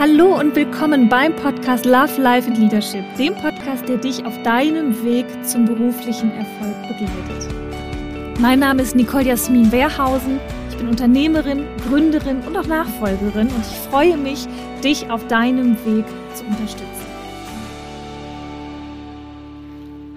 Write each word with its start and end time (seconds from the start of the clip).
Hallo 0.00 0.40
und 0.40 0.56
willkommen 0.56 1.10
beim 1.10 1.36
Podcast 1.36 1.84
Love, 1.84 2.22
Life 2.22 2.48
and 2.48 2.56
Leadership, 2.56 3.04
dem 3.18 3.34
Podcast, 3.34 3.86
der 3.86 3.98
dich 3.98 4.24
auf 4.24 4.42
deinem 4.44 5.04
Weg 5.04 5.26
zum 5.44 5.66
beruflichen 5.66 6.30
Erfolg 6.30 6.88
begleitet. 6.88 8.40
Mein 8.40 8.60
Name 8.60 8.80
ist 8.80 8.96
Nicole 8.96 9.26
Jasmin 9.26 9.70
Wehrhausen. 9.70 10.40
Ich 10.70 10.78
bin 10.78 10.88
Unternehmerin, 10.88 11.66
Gründerin 11.86 12.40
und 12.46 12.56
auch 12.56 12.66
Nachfolgerin 12.66 13.48
und 13.48 13.60
ich 13.60 13.76
freue 13.90 14.16
mich, 14.16 14.46
dich 14.82 15.10
auf 15.10 15.26
deinem 15.26 15.72
Weg 15.84 16.06
zu 16.34 16.44
unterstützen. 16.46 17.06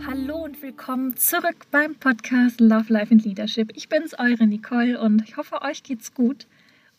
Hallo 0.08 0.46
und 0.46 0.62
willkommen 0.62 1.18
zurück 1.18 1.66
beim 1.72 1.96
Podcast 1.96 2.62
Love, 2.62 2.86
Life 2.88 3.12
and 3.12 3.26
Leadership. 3.26 3.74
Ich 3.76 3.90
bin's, 3.90 4.18
eure 4.18 4.48
Nicole 4.48 4.98
und 4.98 5.28
ich 5.28 5.36
hoffe, 5.36 5.62
euch 5.62 5.84
geht's 5.84 6.14
gut 6.14 6.48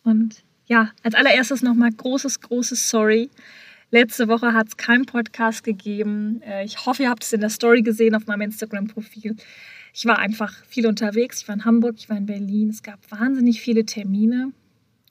und 0.03 0.44
ja, 0.67 0.91
als 1.03 1.15
allererstes 1.15 1.61
nochmal 1.61 1.91
großes, 1.91 2.41
großes 2.41 2.89
Sorry. 2.89 3.29
Letzte 3.91 4.27
Woche 4.27 4.53
hat 4.53 4.67
es 4.67 4.77
keinen 4.77 5.05
Podcast 5.05 5.63
gegeben. 5.63 6.41
Äh, 6.41 6.65
ich 6.65 6.85
hoffe, 6.85 7.03
ihr 7.03 7.09
habt 7.09 7.23
es 7.23 7.33
in 7.33 7.41
der 7.41 7.49
Story 7.49 7.81
gesehen 7.81 8.15
auf 8.15 8.25
meinem 8.25 8.41
Instagram-Profil. 8.41 9.35
Ich 9.93 10.05
war 10.05 10.19
einfach 10.19 10.53
viel 10.65 10.87
unterwegs. 10.87 11.41
Ich 11.41 11.47
war 11.47 11.55
in 11.55 11.65
Hamburg, 11.65 11.95
ich 11.97 12.09
war 12.09 12.17
in 12.17 12.25
Berlin. 12.25 12.69
Es 12.69 12.83
gab 12.83 12.99
wahnsinnig 13.11 13.61
viele 13.61 13.85
Termine 13.85 14.51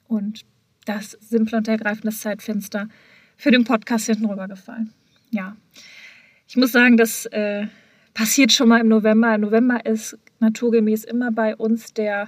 und 0.07 0.45
das 0.85 1.17
simple 1.21 1.57
und 1.57 1.67
ergreifende 1.67 2.15
Zeitfenster 2.15 2.87
für 3.37 3.51
den 3.51 3.63
Podcast 3.63 4.05
hinten 4.05 4.25
rübergefallen. 4.25 4.93
Ja, 5.31 5.55
ich 6.47 6.55
muss 6.57 6.71
sagen, 6.71 6.97
das 6.97 7.25
äh, 7.27 7.67
passiert 8.13 8.51
schon 8.51 8.69
mal 8.69 8.79
im 8.79 8.87
November. 8.87 9.37
November 9.37 9.85
ist 9.85 10.17
naturgemäß 10.39 11.03
immer 11.05 11.31
bei 11.31 11.55
uns 11.55 11.93
der 11.93 12.27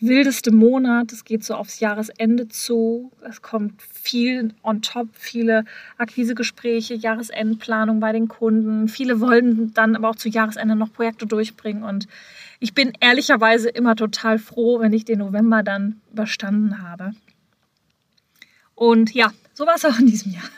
wildeste 0.00 0.52
Monat. 0.52 1.12
Es 1.12 1.24
geht 1.24 1.44
so 1.44 1.54
aufs 1.54 1.80
Jahresende 1.80 2.48
zu. 2.48 3.10
Es 3.28 3.42
kommt 3.42 3.82
viel 3.82 4.54
on 4.62 4.82
top, 4.82 5.08
viele 5.12 5.64
Akquisegespräche, 5.96 6.94
Jahresendplanung 6.94 8.00
bei 8.00 8.12
den 8.12 8.28
Kunden. 8.28 8.88
Viele 8.88 9.20
wollen 9.20 9.72
dann 9.74 9.96
aber 9.96 10.10
auch 10.10 10.16
zu 10.16 10.28
Jahresende 10.28 10.76
noch 10.76 10.92
Projekte 10.92 11.26
durchbringen. 11.26 11.82
Und 11.82 12.06
ich 12.60 12.74
bin 12.74 12.92
ehrlicherweise 13.00 13.68
immer 13.68 13.96
total 13.96 14.38
froh, 14.38 14.80
wenn 14.80 14.92
ich 14.92 15.04
den 15.04 15.18
November 15.18 15.62
dann 15.62 16.00
überstanden 16.12 16.82
habe. 16.82 17.12
Und 18.74 19.12
ja, 19.12 19.32
so 19.54 19.66
war 19.66 19.74
es 19.74 19.84
auch 19.84 19.98
in 19.98 20.06
diesem 20.06 20.32
Jahr. 20.32 20.48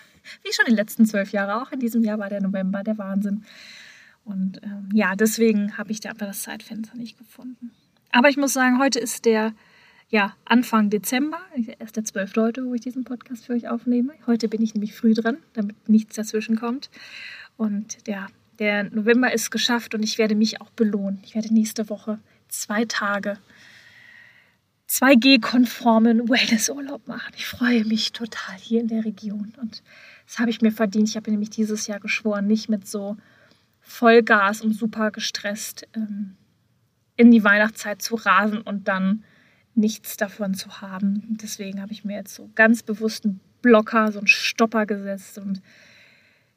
Wie 0.44 0.52
schon 0.52 0.66
die 0.68 0.74
letzten 0.74 1.06
zwölf 1.06 1.32
Jahre. 1.32 1.62
Auch 1.62 1.72
in 1.72 1.80
diesem 1.80 2.04
Jahr 2.04 2.18
war 2.18 2.28
der 2.28 2.42
November 2.42 2.82
der 2.82 2.98
Wahnsinn. 2.98 3.44
Und 4.24 4.60
ähm, 4.62 4.90
ja, 4.92 5.16
deswegen 5.16 5.78
habe 5.78 5.92
ich 5.92 6.00
da 6.00 6.10
einfach 6.10 6.26
das 6.26 6.42
Zeitfenster 6.42 6.96
nicht 6.96 7.18
gefunden. 7.18 7.72
Aber 8.12 8.28
ich 8.28 8.36
muss 8.36 8.52
sagen, 8.52 8.78
heute 8.78 8.98
ist 8.98 9.24
der 9.24 9.54
ja, 10.08 10.34
Anfang 10.44 10.90
Dezember, 10.90 11.38
erst 11.78 11.96
der 11.96 12.04
12. 12.04 12.32
heute, 12.36 12.66
wo 12.66 12.74
ich 12.74 12.80
diesen 12.80 13.04
Podcast 13.04 13.46
für 13.46 13.52
euch 13.52 13.68
aufnehme. 13.68 14.12
Heute 14.26 14.48
bin 14.48 14.60
ich 14.60 14.74
nämlich 14.74 14.94
früh 14.94 15.14
dran, 15.14 15.36
damit 15.52 15.88
nichts 15.88 16.16
dazwischen 16.16 16.56
kommt. 16.56 16.90
Und 17.56 17.98
ja, 18.08 18.26
der 18.58 18.84
November 18.84 19.32
ist 19.32 19.52
geschafft 19.52 19.94
und 19.94 20.02
ich 20.02 20.18
werde 20.18 20.34
mich 20.34 20.60
auch 20.60 20.70
belohnen. 20.70 21.20
Ich 21.22 21.36
werde 21.36 21.54
nächste 21.54 21.88
Woche 21.88 22.18
zwei 22.48 22.84
Tage 22.86 23.38
2G-konformen 24.88 26.28
Wellnessurlaub 26.28 27.06
machen. 27.06 27.32
Ich 27.36 27.46
freue 27.46 27.84
mich 27.84 28.10
total 28.10 28.56
hier 28.58 28.80
in 28.80 28.88
der 28.88 29.04
Region 29.04 29.54
und 29.60 29.84
das 30.26 30.40
habe 30.40 30.50
ich 30.50 30.60
mir 30.60 30.72
verdient. 30.72 31.08
Ich 31.08 31.16
habe 31.16 31.30
nämlich 31.30 31.50
dieses 31.50 31.86
Jahr 31.86 32.00
geschworen, 32.00 32.48
nicht 32.48 32.68
mit 32.68 32.88
so 32.88 33.16
Vollgas 33.80 34.60
und 34.60 34.72
super 34.72 35.12
gestresst 35.12 35.86
ähm, 35.94 36.36
in 37.20 37.30
die 37.30 37.44
Weihnachtszeit 37.44 38.00
zu 38.00 38.14
rasen 38.14 38.62
und 38.62 38.88
dann 38.88 39.24
nichts 39.74 40.16
davon 40.16 40.54
zu 40.54 40.80
haben. 40.80 41.36
Deswegen 41.42 41.82
habe 41.82 41.92
ich 41.92 42.02
mir 42.02 42.16
jetzt 42.16 42.34
so 42.34 42.48
ganz 42.54 42.82
bewusst 42.82 43.26
einen 43.26 43.40
Blocker, 43.60 44.10
so 44.10 44.20
einen 44.20 44.26
Stopper 44.26 44.86
gesetzt 44.86 45.36
und 45.36 45.60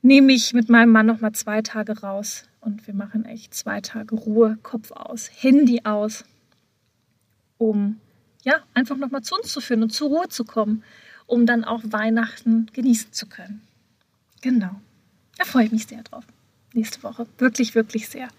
nehme 0.02 0.28
mich 0.28 0.54
mit 0.54 0.70
meinem 0.70 0.94
Mann 0.94 1.06
noch 1.06 1.20
mal 1.20 1.34
zwei 1.34 1.62
Tage 1.62 2.00
raus 2.00 2.46
und 2.62 2.88
wir 2.88 2.94
machen 2.94 3.26
echt 3.26 3.54
zwei 3.54 3.82
Tage 3.82 4.16
Ruhe, 4.16 4.58
Kopf 4.64 4.92
aus, 4.92 5.30
Handy 5.36 5.82
aus, 5.84 6.24
um 7.58 8.00
ja 8.46 8.56
einfach 8.74 8.96
noch 8.96 9.12
mal 9.12 9.22
zu 9.22 9.36
uns 9.36 9.52
zu 9.52 9.60
führen 9.60 9.84
und 9.84 9.90
zur 9.90 10.08
Ruhe 10.08 10.30
zu 10.30 10.46
kommen, 10.46 10.82
um 11.26 11.46
dann 11.46 11.66
auch 11.66 11.82
Weihnachten 11.84 12.68
genießen 12.72 13.12
zu 13.12 13.28
können. 13.28 13.62
Genau, 14.40 14.80
da 15.38 15.44
freue 15.44 15.66
ich 15.66 15.74
mich 15.74 15.88
sehr 15.88 16.04
drauf. 16.04 16.24
Nächste 16.72 17.04
Woche 17.04 17.28
wirklich, 17.38 17.76
wirklich 17.76 18.08
sehr. 18.08 18.30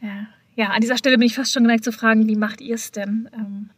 Ja, 0.00 0.28
ja, 0.56 0.70
an 0.70 0.80
dieser 0.80 0.96
Stelle 0.96 1.18
bin 1.18 1.26
ich 1.26 1.34
fast 1.34 1.52
schon 1.52 1.64
geneigt 1.64 1.84
zu 1.84 1.92
fragen, 1.92 2.26
wie 2.28 2.36
macht 2.36 2.60
ihr 2.60 2.74
es 2.74 2.90
denn? 2.90 3.28
Ähm, 3.34 3.70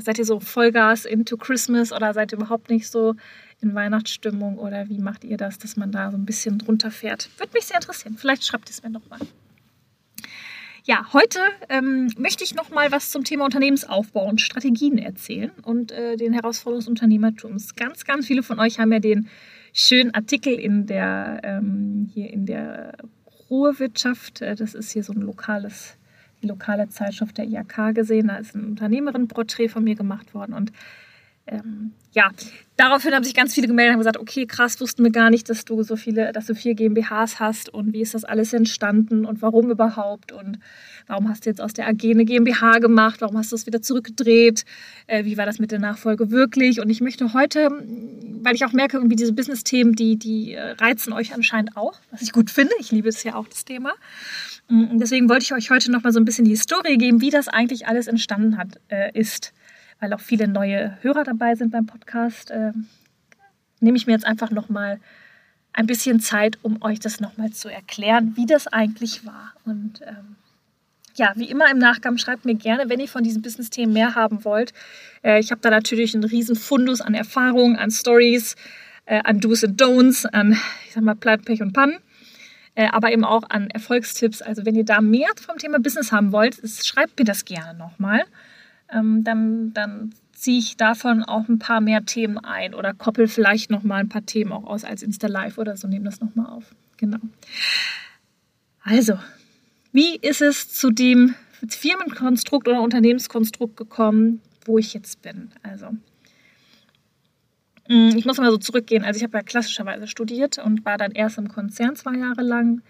seid 0.00 0.18
ihr 0.18 0.24
so 0.24 0.40
Vollgas 0.40 1.04
into 1.04 1.36
Christmas 1.36 1.92
oder 1.92 2.12
seid 2.12 2.32
ihr 2.32 2.38
überhaupt 2.38 2.70
nicht 2.70 2.88
so 2.88 3.14
in 3.60 3.74
Weihnachtsstimmung 3.74 4.58
oder 4.58 4.88
wie 4.88 4.98
macht 4.98 5.24
ihr 5.24 5.36
das, 5.36 5.58
dass 5.58 5.76
man 5.76 5.92
da 5.92 6.10
so 6.10 6.16
ein 6.16 6.26
bisschen 6.26 6.58
drunter 6.58 6.90
fährt? 6.90 7.30
Würde 7.38 7.52
mich 7.54 7.66
sehr 7.66 7.76
interessieren. 7.76 8.16
Vielleicht 8.18 8.44
schreibt 8.44 8.68
es 8.68 8.82
mir 8.82 8.90
nochmal. 8.90 9.20
Ja, 10.86 11.06
heute 11.14 11.38
ähm, 11.70 12.12
möchte 12.18 12.44
ich 12.44 12.54
noch 12.54 12.70
mal 12.70 12.92
was 12.92 13.10
zum 13.10 13.24
Thema 13.24 13.46
Unternehmensaufbau 13.46 14.28
und 14.28 14.40
Strategien 14.40 14.98
erzählen 14.98 15.50
und 15.62 15.92
äh, 15.92 16.16
den 16.16 16.34
Herausforderungen 16.34 16.80
des 16.80 16.88
Unternehmertums. 16.88 17.74
Ganz, 17.74 18.04
ganz 18.04 18.26
viele 18.26 18.42
von 18.42 18.58
euch 18.58 18.78
haben 18.80 18.92
ja 18.92 18.98
den 18.98 19.28
schönen 19.72 20.12
Artikel 20.12 20.52
in 20.52 20.86
der 20.86 21.40
ähm, 21.42 22.10
hier 22.12 22.30
in 22.30 22.44
der 22.44 22.98
Ruhrwirtschaft. 23.48 24.42
Äh, 24.42 24.56
das 24.56 24.74
ist 24.74 24.90
hier 24.90 25.04
so 25.04 25.14
ein 25.14 25.22
lokales 25.22 25.96
die 26.44 26.48
lokale 26.48 26.88
Zeitschrift 26.88 27.38
der 27.38 27.46
IAK 27.46 27.94
gesehen. 27.94 28.28
Da 28.28 28.36
ist 28.36 28.54
ein 28.54 28.66
Unternehmerin-Porträt 28.66 29.68
von 29.68 29.82
mir 29.82 29.96
gemacht 29.96 30.34
worden. 30.34 30.54
Und 30.54 30.72
ähm, 31.46 31.92
ja, 32.12 32.30
daraufhin 32.76 33.12
haben 33.12 33.24
sich 33.24 33.34
ganz 33.34 33.54
viele 33.54 33.66
gemeldet 33.66 33.94
und 33.94 34.00
gesagt, 34.00 34.18
okay, 34.18 34.46
krass, 34.46 34.80
wussten 34.80 35.02
wir 35.02 35.10
gar 35.10 35.30
nicht, 35.30 35.50
dass 35.50 35.64
du 35.64 35.82
so 35.82 35.96
viele, 35.96 36.32
dass 36.32 36.46
du 36.46 36.54
vier 36.54 36.74
GmbHs 36.74 37.40
hast 37.40 37.68
und 37.68 37.92
wie 37.92 38.00
ist 38.00 38.14
das 38.14 38.24
alles 38.24 38.52
entstanden 38.52 39.24
und 39.24 39.42
warum 39.42 39.70
überhaupt 39.70 40.32
und 40.32 40.58
warum 41.06 41.28
hast 41.28 41.44
du 41.44 41.50
jetzt 41.50 41.60
aus 41.60 41.74
der 41.74 41.88
AG 41.88 42.02
eine 42.04 42.24
GmbH 42.24 42.78
gemacht, 42.78 43.20
warum 43.20 43.36
hast 43.36 43.52
du 43.52 43.56
es 43.56 43.66
wieder 43.66 43.82
zurückgedreht, 43.82 44.64
äh, 45.06 45.24
wie 45.24 45.36
war 45.36 45.44
das 45.44 45.58
mit 45.58 45.70
der 45.70 45.80
Nachfolge 45.80 46.30
wirklich? 46.30 46.80
Und 46.80 46.88
ich 46.88 47.00
möchte 47.00 47.34
heute, 47.34 47.68
weil 48.42 48.54
ich 48.54 48.64
auch 48.64 48.72
merke, 48.72 48.96
irgendwie 48.96 49.16
diese 49.16 49.32
Business-Themen, 49.32 49.94
die, 49.94 50.16
die 50.16 50.54
äh, 50.54 50.70
reizen 50.72 51.12
euch 51.12 51.34
anscheinend 51.34 51.76
auch, 51.76 51.98
was 52.10 52.22
ich 52.22 52.32
gut 52.32 52.50
finde, 52.50 52.72
ich 52.78 52.90
liebe 52.90 53.08
es 53.08 53.22
ja 53.24 53.34
auch, 53.34 53.48
das 53.48 53.64
Thema, 53.64 53.92
Mm, 54.68 54.84
und 54.84 54.98
deswegen 54.98 55.28
wollte 55.28 55.44
ich 55.44 55.52
euch 55.52 55.70
heute 55.70 55.90
noch 55.90 56.02
mal 56.02 56.12
so 56.12 56.20
ein 56.20 56.24
bisschen 56.24 56.44
die 56.44 56.52
Historie 56.52 56.96
geben, 56.96 57.20
wie 57.20 57.30
das 57.30 57.48
eigentlich 57.48 57.86
alles 57.86 58.06
entstanden 58.06 58.56
hat, 58.56 58.80
äh, 58.88 59.10
ist. 59.18 59.52
Weil 60.00 60.12
auch 60.12 60.20
viele 60.20 60.48
neue 60.48 60.98
Hörer 61.02 61.24
dabei 61.24 61.54
sind 61.54 61.70
beim 61.70 61.86
Podcast, 61.86 62.50
äh, 62.50 62.72
nehme 63.80 63.96
ich 63.96 64.06
mir 64.06 64.12
jetzt 64.12 64.26
einfach 64.26 64.50
noch 64.50 64.68
mal 64.68 65.00
ein 65.72 65.86
bisschen 65.86 66.20
Zeit, 66.20 66.58
um 66.62 66.82
euch 66.82 67.00
das 67.00 67.20
noch 67.20 67.36
mal 67.36 67.50
zu 67.50 67.68
erklären, 67.68 68.32
wie 68.36 68.46
das 68.46 68.66
eigentlich 68.66 69.26
war. 69.26 69.52
Und 69.64 70.00
ähm, 70.06 70.36
ja, 71.16 71.32
wie 71.36 71.50
immer 71.50 71.70
im 71.70 71.78
Nachgang 71.78 72.18
schreibt 72.18 72.44
mir 72.44 72.54
gerne, 72.54 72.88
wenn 72.88 73.00
ihr 73.00 73.08
von 73.08 73.22
diesen 73.22 73.42
Business-Themen 73.42 73.92
mehr 73.92 74.14
haben 74.14 74.44
wollt. 74.44 74.72
Äh, 75.22 75.40
ich 75.40 75.50
habe 75.50 75.60
da 75.60 75.70
natürlich 75.70 76.14
einen 76.14 76.24
riesen 76.24 76.56
Fundus 76.56 77.00
an 77.00 77.14
Erfahrungen, 77.14 77.76
an 77.76 77.90
Stories, 77.90 78.56
äh, 79.06 79.20
an 79.24 79.40
Do's 79.40 79.64
und 79.64 79.80
Don'ts, 79.80 80.26
an, 80.26 80.52
ich 80.86 80.92
sag 80.94 81.02
mal, 81.02 81.14
Pleiten, 81.14 81.44
Pech 81.44 81.62
und 81.62 81.72
Pannen. 81.72 81.98
Äh, 82.76 82.88
aber 82.88 83.12
eben 83.12 83.24
auch 83.24 83.44
an 83.50 83.70
Erfolgstipps. 83.70 84.42
Also 84.42 84.64
wenn 84.66 84.74
ihr 84.74 84.84
da 84.84 85.00
mehr 85.00 85.28
vom 85.40 85.58
Thema 85.58 85.78
Business 85.78 86.10
haben 86.10 86.32
wollt, 86.32 86.56
schreibt 86.84 87.18
mir 87.18 87.24
das 87.24 87.44
gerne 87.44 87.78
nochmal. 87.78 88.24
Ähm, 88.90 89.24
dann, 89.24 89.72
dann 89.72 90.14
ziehe 90.32 90.58
ich 90.58 90.76
davon 90.76 91.22
auch 91.22 91.48
ein 91.48 91.58
paar 91.58 91.80
mehr 91.80 92.04
Themen 92.04 92.38
ein 92.38 92.74
oder 92.74 92.92
koppel 92.92 93.28
vielleicht 93.28 93.70
nochmal 93.70 94.00
ein 94.00 94.08
paar 94.08 94.26
Themen 94.26 94.52
auch 94.52 94.64
aus 94.64 94.84
als 94.84 95.02
Insta 95.02 95.26
Live 95.26 95.58
oder 95.58 95.76
so. 95.76 95.88
Nehme 95.88 96.04
das 96.04 96.20
nochmal 96.20 96.46
auf. 96.46 96.74
Genau. 96.96 97.18
Also, 98.82 99.18
wie 99.92 100.16
ist 100.16 100.42
es 100.42 100.68
zu 100.72 100.90
dem 100.90 101.34
Firmenkonstrukt 101.66 102.68
oder 102.68 102.82
Unternehmenskonstrukt 102.82 103.76
gekommen, 103.76 104.40
wo 104.64 104.78
ich 104.78 104.92
jetzt 104.92 105.22
bin? 105.22 105.50
Also, 105.62 105.90
Mm, 107.88 108.16
ich 108.16 108.24
muss 108.24 108.38
mal 108.38 108.50
so 108.50 108.58
zurückgehen. 108.58 109.04
Also 109.04 109.18
ich 109.18 109.24
habe 109.24 109.36
ja 109.36 109.42
klassischerweise 109.42 110.06
studiert 110.06 110.58
und 110.58 110.84
war 110.84 110.98
dann 110.98 111.12
erst 111.12 111.38
im 111.38 111.48
Konzern 111.48 111.96
zwei 111.96 112.16
Jahre 112.16 112.42
lang 112.42 112.82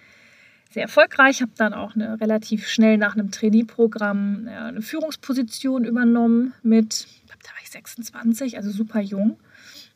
sehr 0.75 0.83
erfolgreich. 0.83 1.41
Habe 1.41 1.53
dann 1.57 1.73
auch 1.73 1.95
eine, 1.95 2.21
relativ 2.21 2.69
schnell 2.69 2.99
nach 2.99 3.15
einem 3.15 3.31
Trainee-Programm 3.31 4.49
eine 4.49 4.83
Führungsposition 4.83 5.85
übernommen 5.85 6.53
mit, 6.63 7.07
ich 7.09 7.27
glaube, 7.27 7.43
da 7.43 7.51
war 7.51 7.63
ich 7.63 7.71
26, 7.71 8.57
also 8.57 8.71
super 8.71 9.01
jung. 9.01 9.39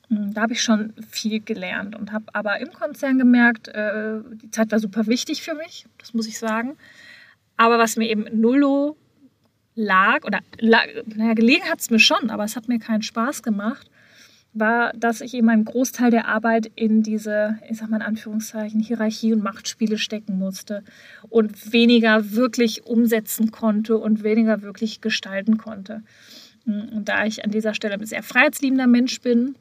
Mm, 0.09 0.33
da 0.33 0.43
habe 0.43 0.55
ich 0.55 0.63
schon 0.63 0.95
viel 1.11 1.41
gelernt 1.41 1.97
und 1.97 2.13
habe 2.13 2.27
aber 2.33 2.59
im 2.61 2.73
Konzern 2.73 3.19
gemerkt, 3.19 3.69
äh, 3.69 4.21
die 4.43 4.51
Zeit 4.51 4.73
war 4.73 4.79
super 4.79 5.07
wichtig 5.07 5.43
für 5.43 5.55
mich, 5.55 5.87
das 5.99 6.15
muss 6.15 6.27
ich 6.27 6.39
sagen. 6.39 6.77
Aber 7.57 7.79
was 7.79 7.97
mir 7.97 8.09
eben 8.09 8.25
nullo 8.41 8.97
lag, 9.75 10.25
oder 10.25 10.41
naja, 10.61 11.35
gelegen 11.35 11.65
hat 11.69 11.81
es 11.81 11.91
mir 11.91 11.99
schon, 11.99 12.31
aber 12.31 12.45
es 12.45 12.57
hat 12.57 12.69
mir 12.69 12.79
keinen 12.79 13.03
Spaß 13.03 13.43
gemacht, 13.43 13.91
war, 14.59 14.93
dass 14.95 15.21
ich 15.21 15.35
eben 15.35 15.49
einen 15.49 15.65
Großteil 15.65 16.11
der 16.11 16.29
Arbeit 16.29 16.71
in 16.75 17.03
diese, 17.03 17.59
ich 17.69 17.79
sag 17.79 17.91
mal 17.91 17.97
in 17.97 18.03
Anführungszeichen, 18.03 18.81
Hierarchie 18.81 19.33
und 19.33 19.43
Machtspiele 19.43 19.99
stecken 19.99 20.39
musste 20.39 20.83
und 21.29 21.73
weniger 21.73 22.33
wirklich 22.33 22.87
umsetzen 22.87 23.51
konnte 23.51 23.99
und 23.99 24.23
weniger 24.23 24.63
wirklich 24.63 25.01
gestalten 25.01 25.59
konnte. 25.59 26.03
Und 26.67 27.05
da 27.07 27.25
ich 27.25 27.45
an 27.45 27.51
dieser 27.51 27.75
Stelle 27.75 27.95
ein 27.95 28.05
sehr 28.05 28.23
freiheitsliebender 28.23 28.87
Mensch 28.87 29.21
bin, 29.21 29.57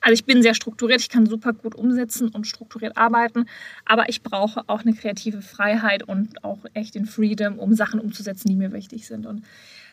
Also 0.00 0.14
ich 0.14 0.24
bin 0.24 0.42
sehr 0.42 0.54
strukturiert, 0.54 1.00
ich 1.00 1.08
kann 1.08 1.26
super 1.26 1.52
gut 1.52 1.74
umsetzen 1.74 2.28
und 2.28 2.46
strukturiert 2.46 2.96
arbeiten, 2.96 3.46
aber 3.84 4.08
ich 4.08 4.22
brauche 4.22 4.62
auch 4.66 4.80
eine 4.80 4.94
kreative 4.94 5.42
Freiheit 5.42 6.02
und 6.02 6.42
auch 6.42 6.58
echt 6.72 6.94
den 6.94 7.04
Freedom, 7.04 7.58
um 7.58 7.74
Sachen 7.74 8.00
umzusetzen, 8.00 8.48
die 8.48 8.56
mir 8.56 8.72
wichtig 8.72 9.06
sind. 9.06 9.26
Und 9.26 9.44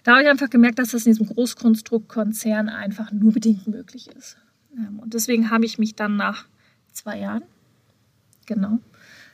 da 0.03 0.13
habe 0.13 0.23
ich 0.23 0.29
einfach 0.29 0.49
gemerkt, 0.49 0.79
dass 0.79 0.91
das 0.91 1.05
in 1.05 1.11
diesem 1.11 1.27
Großkonstruktkonzern 1.27 2.69
einfach 2.69 3.11
nur 3.11 3.33
bedingt 3.33 3.67
möglich 3.67 4.07
ist. 4.07 4.37
Ähm, 4.77 4.99
und 4.99 5.13
deswegen 5.13 5.49
habe 5.49 5.65
ich 5.65 5.77
mich 5.77 5.95
dann 5.95 6.15
nach 6.15 6.45
zwei 6.93 7.19
Jahren, 7.19 7.43
genau, 8.45 8.79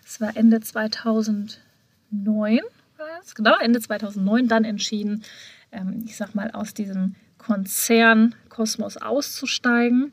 es 0.03 0.19
war 0.19 0.35
Ende 0.35 0.59
2009, 0.59 1.59
war 2.97 3.07
es, 3.21 3.35
genau, 3.35 3.55
Ende 3.59 3.79
2009 3.79 4.47
dann 4.47 4.63
entschieden, 4.63 5.23
ähm, 5.71 6.03
ich 6.05 6.15
sag 6.15 6.33
mal, 6.33 6.49
aus 6.51 6.73
diesem 6.73 7.15
Konzern 7.37 8.33
Kosmos 8.49 8.97
auszusteigen 8.97 10.11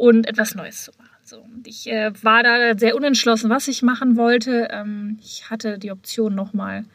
und 0.00 0.26
etwas 0.26 0.54
Neues 0.54 0.84
zu 0.84 0.92
machen. 0.96 1.10
So, 1.22 1.44
ich 1.64 1.86
äh, 1.86 2.12
war 2.24 2.42
da 2.42 2.76
sehr 2.76 2.96
unentschlossen, 2.96 3.50
was 3.50 3.68
ich 3.68 3.82
machen 3.82 4.16
wollte. 4.16 4.68
Ähm, 4.70 5.18
ich 5.20 5.50
hatte 5.50 5.78
die 5.78 5.90
Option 5.92 6.34
nochmal, 6.34 6.86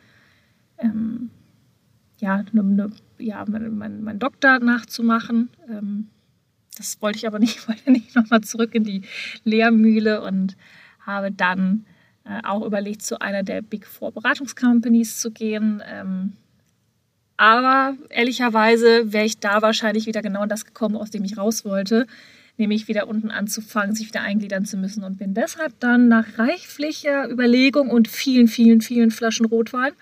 ähm, 0.80 1.30
ja, 2.18 2.44
ne, 2.52 2.64
ne, 2.64 2.92
ja 3.20 3.46
meinen 3.48 3.78
mein, 3.78 4.02
mein 4.02 4.18
Doktor 4.18 4.60
nachzumachen. 4.60 5.50
Ähm, 5.70 6.08
das 6.76 7.00
wollte 7.02 7.20
ich 7.20 7.28
aber 7.28 7.38
nicht, 7.38 7.58
ich 7.58 7.68
wollte 7.68 7.92
nicht 7.92 8.16
nochmal 8.16 8.42
zurück 8.42 8.74
in 8.74 8.84
die 8.84 9.04
Lehrmühle 9.44 10.22
und 10.24 10.58
habe 11.00 11.32
dann 11.32 11.86
äh, 12.24 12.42
auch 12.44 12.66
überlegt, 12.66 13.04
zu 13.04 13.22
einer 13.22 13.44
der 13.44 13.62
Big 13.62 13.86
Four 13.86 14.14
Beratungscompanies 14.14 15.20
zu 15.20 15.30
gehen. 15.30 15.84
Ähm, 15.88 16.34
aber 17.38 17.96
ehrlicherweise 18.10 19.14
wäre 19.14 19.26
ich 19.26 19.40
da 19.40 19.62
wahrscheinlich 19.62 20.08
wieder 20.08 20.24
genau 20.24 20.48
das 20.48 20.66
gekommen, 20.66 20.96
aus 20.96 21.12
dem 21.12 21.24
ich 21.24 21.38
raus 21.38 21.66
wollte, 21.66 22.08
nämlich 22.58 22.88
wieder 22.88 23.08
unten 23.08 23.32
anzufangen, 23.32 23.96
sich 23.96 24.08
wieder 24.08 24.22
eingliedern 24.22 24.66
zu 24.66 24.78
müssen 24.78 25.04
und 25.04 25.18
bin 25.18 25.34
deshalb 25.34 25.80
dann 25.80 26.08
nach 26.08 26.38
reichlicher 26.38 27.30
Überlegung 27.30 27.90
und 27.90 28.08
vielen, 28.08 28.48
vielen, 28.48 28.82
vielen 28.82 29.12
Flaschen 29.12 29.46
Rotwein 29.46 29.94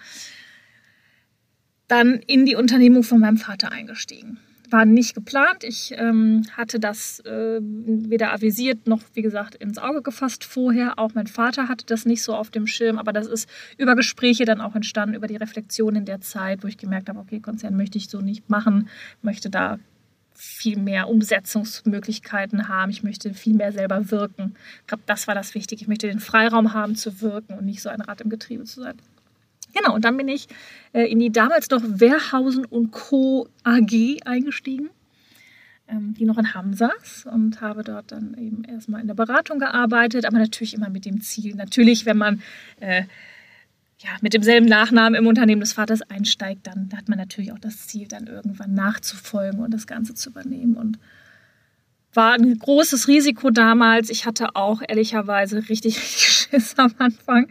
dann 1.87 2.13
in 2.25 2.45
die 2.45 2.55
Unternehmung 2.55 3.03
von 3.03 3.19
meinem 3.19 3.37
Vater 3.37 3.71
eingestiegen 3.71 4.39
war 4.73 4.85
nicht 4.85 5.13
geplant. 5.13 5.63
Ich 5.63 5.93
ähm, 5.95 6.41
hatte 6.57 6.79
das 6.79 7.19
äh, 7.21 7.61
weder 7.61 8.33
avisiert 8.33 8.87
noch, 8.87 9.01
wie 9.13 9.21
gesagt, 9.21 9.55
ins 9.55 9.77
Auge 9.77 10.01
gefasst 10.01 10.43
vorher. 10.43 10.97
Auch 10.97 11.13
mein 11.13 11.27
Vater 11.27 11.69
hatte 11.69 11.85
das 11.85 12.05
nicht 12.05 12.23
so 12.23 12.35
auf 12.35 12.49
dem 12.49 12.65
Schirm, 12.67 12.97
aber 12.97 13.13
das 13.13 13.27
ist 13.27 13.47
über 13.77 13.95
Gespräche 13.95 14.43
dann 14.43 14.59
auch 14.59 14.75
entstanden, 14.75 15.15
über 15.15 15.27
die 15.27 15.35
Reflexion 15.37 15.95
in 15.95 16.05
der 16.05 16.19
Zeit, 16.19 16.63
wo 16.63 16.67
ich 16.67 16.77
gemerkt 16.77 17.07
habe, 17.07 17.19
okay, 17.19 17.39
Konzern 17.39 17.77
möchte 17.77 17.99
ich 17.99 18.09
so 18.09 18.19
nicht 18.19 18.49
machen, 18.49 18.89
möchte 19.21 19.49
da 19.49 19.77
viel 20.35 20.77
mehr 20.77 21.09
Umsetzungsmöglichkeiten 21.09 22.67
haben. 22.67 22.91
Ich 22.91 23.03
möchte 23.03 23.33
viel 23.33 23.53
mehr 23.53 23.71
selber 23.71 24.11
wirken. 24.11 24.55
Ich 24.81 24.87
glaube, 24.87 25.03
das 25.05 25.27
war 25.27 25.35
das 25.35 25.55
Wichtige. 25.55 25.81
Ich 25.81 25.87
möchte 25.87 26.07
den 26.07 26.19
Freiraum 26.19 26.73
haben 26.73 26.95
zu 26.95 27.21
wirken 27.21 27.53
und 27.53 27.65
nicht 27.65 27.81
so 27.81 27.89
ein 27.89 28.01
Rad 28.01 28.21
im 28.21 28.29
Getriebe 28.29 28.63
zu 28.63 28.81
sein. 28.81 28.95
Genau, 29.73 29.95
und 29.95 30.05
dann 30.05 30.17
bin 30.17 30.27
ich 30.27 30.47
äh, 30.93 31.09
in 31.11 31.19
die 31.19 31.31
damals 31.31 31.69
noch 31.69 31.81
Wehrhausen 31.83 32.65
und 32.65 32.91
Co. 32.91 33.47
AG 33.63 34.19
eingestiegen, 34.25 34.89
ähm, 35.87 36.13
die 36.13 36.25
noch 36.25 36.37
in 36.37 36.53
Hamm 36.53 36.73
saß 36.73 37.25
und 37.31 37.59
habe 37.61 37.83
dort 37.83 38.11
dann 38.11 38.35
eben 38.37 38.63
erstmal 38.63 39.01
in 39.01 39.07
der 39.07 39.15
Beratung 39.15 39.59
gearbeitet, 39.59 40.25
aber 40.25 40.37
natürlich 40.37 40.75
immer 40.75 40.89
mit 40.89 41.05
dem 41.05 41.21
Ziel. 41.21 41.55
Natürlich, 41.55 42.05
wenn 42.05 42.17
man 42.17 42.41
äh, 42.79 43.03
ja, 44.03 44.09
mit 44.21 44.33
demselben 44.33 44.67
Nachnamen 44.67 45.15
im 45.15 45.27
Unternehmen 45.27 45.61
des 45.61 45.73
Vaters 45.73 46.01
einsteigt, 46.01 46.67
dann 46.67 46.89
hat 46.95 47.07
man 47.07 47.17
natürlich 47.17 47.53
auch 47.53 47.59
das 47.59 47.87
Ziel, 47.87 48.07
dann 48.07 48.27
irgendwann 48.27 48.73
nachzufolgen 48.73 49.61
und 49.61 49.73
das 49.73 49.87
Ganze 49.87 50.13
zu 50.13 50.29
übernehmen. 50.29 50.75
Und 50.75 50.99
war 52.13 52.33
ein 52.33 52.59
großes 52.59 53.07
Risiko 53.07 53.49
damals. 53.49 54.09
Ich 54.09 54.25
hatte 54.25 54.55
auch 54.55 54.81
ehrlicherweise 54.87 55.69
richtig, 55.69 55.97
richtig 56.01 56.43
Schiss 56.53 56.75
am 56.77 56.93
Anfang, 56.97 57.47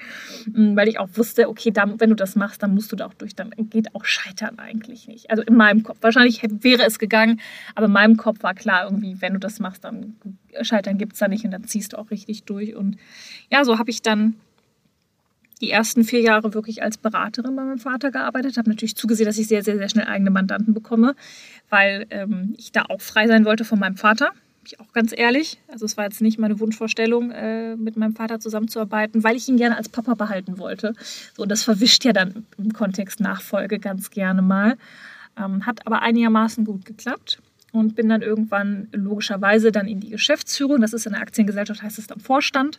mm, 0.47 0.77
weil 0.77 0.89
ich 0.89 0.99
auch 0.99 1.09
wusste, 1.15 1.49
okay, 1.49 1.71
dann, 1.71 1.99
wenn 2.01 2.11
du 2.11 2.17
das 2.17 2.37
machst, 2.37 2.63
dann 2.63 2.75
musst 2.75 2.93
du 2.93 2.97
da 2.97 3.07
auch 3.07 3.15
durch, 3.15 3.35
dann 3.35 3.53
geht 3.57 3.95
auch 3.95 4.05
Scheitern 4.05 4.59
eigentlich 4.59 5.09
nicht. 5.09 5.31
Also 5.31 5.43
in 5.43 5.57
meinem 5.57 5.83
Kopf. 5.83 5.99
Wahrscheinlich 6.01 6.43
wäre 6.43 6.85
es 6.85 6.99
gegangen, 6.99 7.41
aber 7.75 7.87
in 7.87 7.93
meinem 7.93 8.17
Kopf 8.17 8.43
war 8.43 8.55
klar, 8.55 8.85
irgendwie, 8.85 9.21
wenn 9.21 9.33
du 9.33 9.41
das 9.41 9.59
machst, 9.59 9.85
dann 9.85 10.17
Scheitern 10.63 10.99
gibt 10.99 11.15
es 11.15 11.19
da 11.19 11.29
nicht 11.29 11.45
und 11.45 11.51
dann 11.51 11.65
ziehst 11.65 11.93
du 11.93 11.99
auch 11.99 12.11
richtig 12.11 12.45
durch. 12.45 12.75
Und 12.75 12.97
ja, 13.51 13.65
so 13.65 13.79
habe 13.79 13.91
ich 13.91 14.03
dann 14.03 14.35
die 15.63 15.71
ersten 15.71 16.05
vier 16.05 16.21
Jahre 16.21 16.53
wirklich 16.55 16.83
als 16.83 16.99
Beraterin 16.99 17.57
bei 17.57 17.63
meinem 17.63 17.79
Vater 17.79 18.11
gearbeitet, 18.11 18.59
habe 18.59 18.69
natürlich 18.69 18.97
zugesehen, 18.97 19.27
dass 19.27 19.39
ich 19.39 19.47
sehr, 19.47 19.63
sehr, 19.63 19.79
sehr 19.79 19.89
schnell 19.89 20.07
eigene 20.07 20.31
Mandanten 20.31 20.75
bekomme, 20.75 21.15
weil 21.71 22.07
ähm, 22.11 22.55
ich 22.59 22.73
da 22.73 22.85
auch 22.89 23.01
frei 23.01 23.29
sein 23.29 23.45
wollte 23.45 23.65
von 23.65 23.79
meinem 23.79 23.97
Vater 23.97 24.33
ich 24.65 24.81
auch 24.81 24.93
ganz 24.93 25.13
ehrlich. 25.17 25.59
Also 25.69 25.85
es 25.85 25.97
war 25.97 26.05
jetzt 26.05 26.21
nicht 26.21 26.39
meine 26.39 26.61
Wunschvorstellung, 26.61 27.31
äh, 27.31 27.77
mit 27.77 27.97
meinem 27.97 28.15
Vater 28.15 28.41
zusammenzuarbeiten, 28.41 29.25
weil 29.25 29.37
ich 29.37 29.49
ihn 29.49 29.57
gerne 29.57 29.77
als 29.77 29.89
Papa 29.89 30.15
behalten 30.15 30.59
wollte. 30.59 30.95
So, 31.35 31.43
und 31.43 31.49
das 31.49 31.63
verwischt 31.63 32.05
ja 32.05 32.13
dann 32.13 32.47
im 32.59 32.73
Kontext 32.73 33.21
Nachfolge 33.21 33.79
ganz 33.79 34.11
gerne 34.11 34.43
mal. 34.43 34.77
Ähm, 35.39 35.67
hat 35.67 35.87
aber 35.87 36.03
einigermaßen 36.03 36.65
gut 36.65 36.85
geklappt 36.85 37.41
und 37.73 37.95
bin 37.95 38.09
dann 38.09 38.23
irgendwann 38.23 38.89
logischerweise 38.93 39.73
dann 39.73 39.89
in 39.89 40.01
die 40.01 40.11
Geschäftsführung. 40.11 40.81
Das 40.81 40.93
ist 40.93 41.07
in 41.07 41.13
der 41.13 41.23
Aktiengesellschaft, 41.23 41.83
heißt 41.83 41.99
es 41.99 42.07
dann 42.07 42.21
Vorstand. 42.21 42.79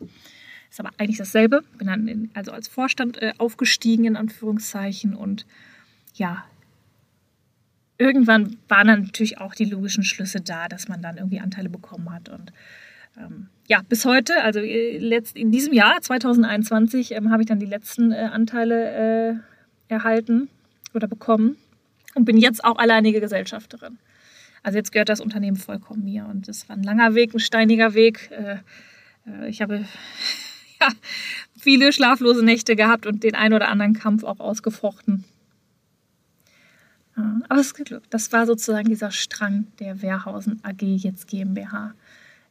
Ist 0.74 0.80
aber 0.80 0.90
eigentlich 0.98 1.20
dasselbe. 1.20 1.62
Bin 1.78 1.86
dann 1.86 2.08
in, 2.08 2.32
also 2.34 2.52
als 2.52 2.68
Vorstand 2.68 3.22
äh, 3.22 3.34
aufgestiegen, 3.38 4.06
in 4.06 4.16
Anführungszeichen. 4.16 5.16
Und 5.16 5.46
ja, 6.16 6.46
irgendwann 8.00 8.58
waren 8.70 8.88
dann 8.88 9.02
natürlich 9.04 9.38
auch 9.38 9.54
die 9.54 9.66
logischen 9.66 10.04
Schlüsse 10.04 10.42
da, 10.42 10.68
dass 10.68 10.88
man 10.88 11.04
dann 11.04 11.18
irgendwie 11.18 11.40
Anteile 11.40 11.70
bekommen 11.70 12.12
hat. 12.12 12.30
Und 12.30 12.52
ähm, 13.20 13.50
ja, 13.68 13.84
bis 13.88 14.04
heute, 14.06 14.42
also 14.42 14.62
äh, 14.62 15.22
in 15.36 15.52
diesem 15.52 15.74
Jahr, 15.74 16.02
2021, 16.02 17.12
ähm, 17.12 17.30
habe 17.30 17.44
ich 17.44 17.48
dann 17.48 17.60
die 17.60 17.68
letzten 17.68 18.12
äh, 18.12 18.30
Anteile 18.32 19.36
äh, 19.90 19.94
erhalten 19.94 20.50
oder 20.96 21.08
bekommen 21.08 21.56
und 22.16 22.26
bin 22.26 22.40
jetzt 22.40 22.66
auch 22.66 22.80
alleinige 22.80 23.22
Gesellschafterin. 23.22 24.00
Also 24.64 24.80
jetzt 24.80 24.92
gehört 24.92 25.10
das 25.10 25.22
Unternehmen 25.22 25.58
vollkommen 25.58 26.04
mir 26.04 26.26
und 26.26 26.50
es 26.50 26.68
war 26.68 26.76
ein 26.76 26.82
langer 26.82 27.14
Weg, 27.14 27.36
ein 27.36 27.40
steiniger 27.40 27.94
Weg. 27.94 28.32
Äh, 28.32 28.56
äh 29.28 29.50
ich 29.50 29.62
habe 29.62 29.86
viele 31.60 31.94
schlaflose 31.94 32.44
Nächte 32.44 32.76
gehabt 32.76 33.06
und 33.06 33.24
den 33.24 33.36
einen 33.36 33.54
oder 33.54 33.70
anderen 33.70 33.94
Kampf 33.94 34.24
auch 34.24 34.40
ausgefochten. 34.40 35.24
Aber 37.48 37.60
es 37.62 37.74
geglückt. 37.74 38.08
Das 38.10 38.32
war 38.32 38.46
sozusagen 38.46 38.90
dieser 38.90 39.12
Strang 39.12 39.68
der 39.80 40.02
Wehrhausen 40.02 40.60
AG, 40.64 40.82
jetzt 40.82 41.28
GmbH. 41.28 41.94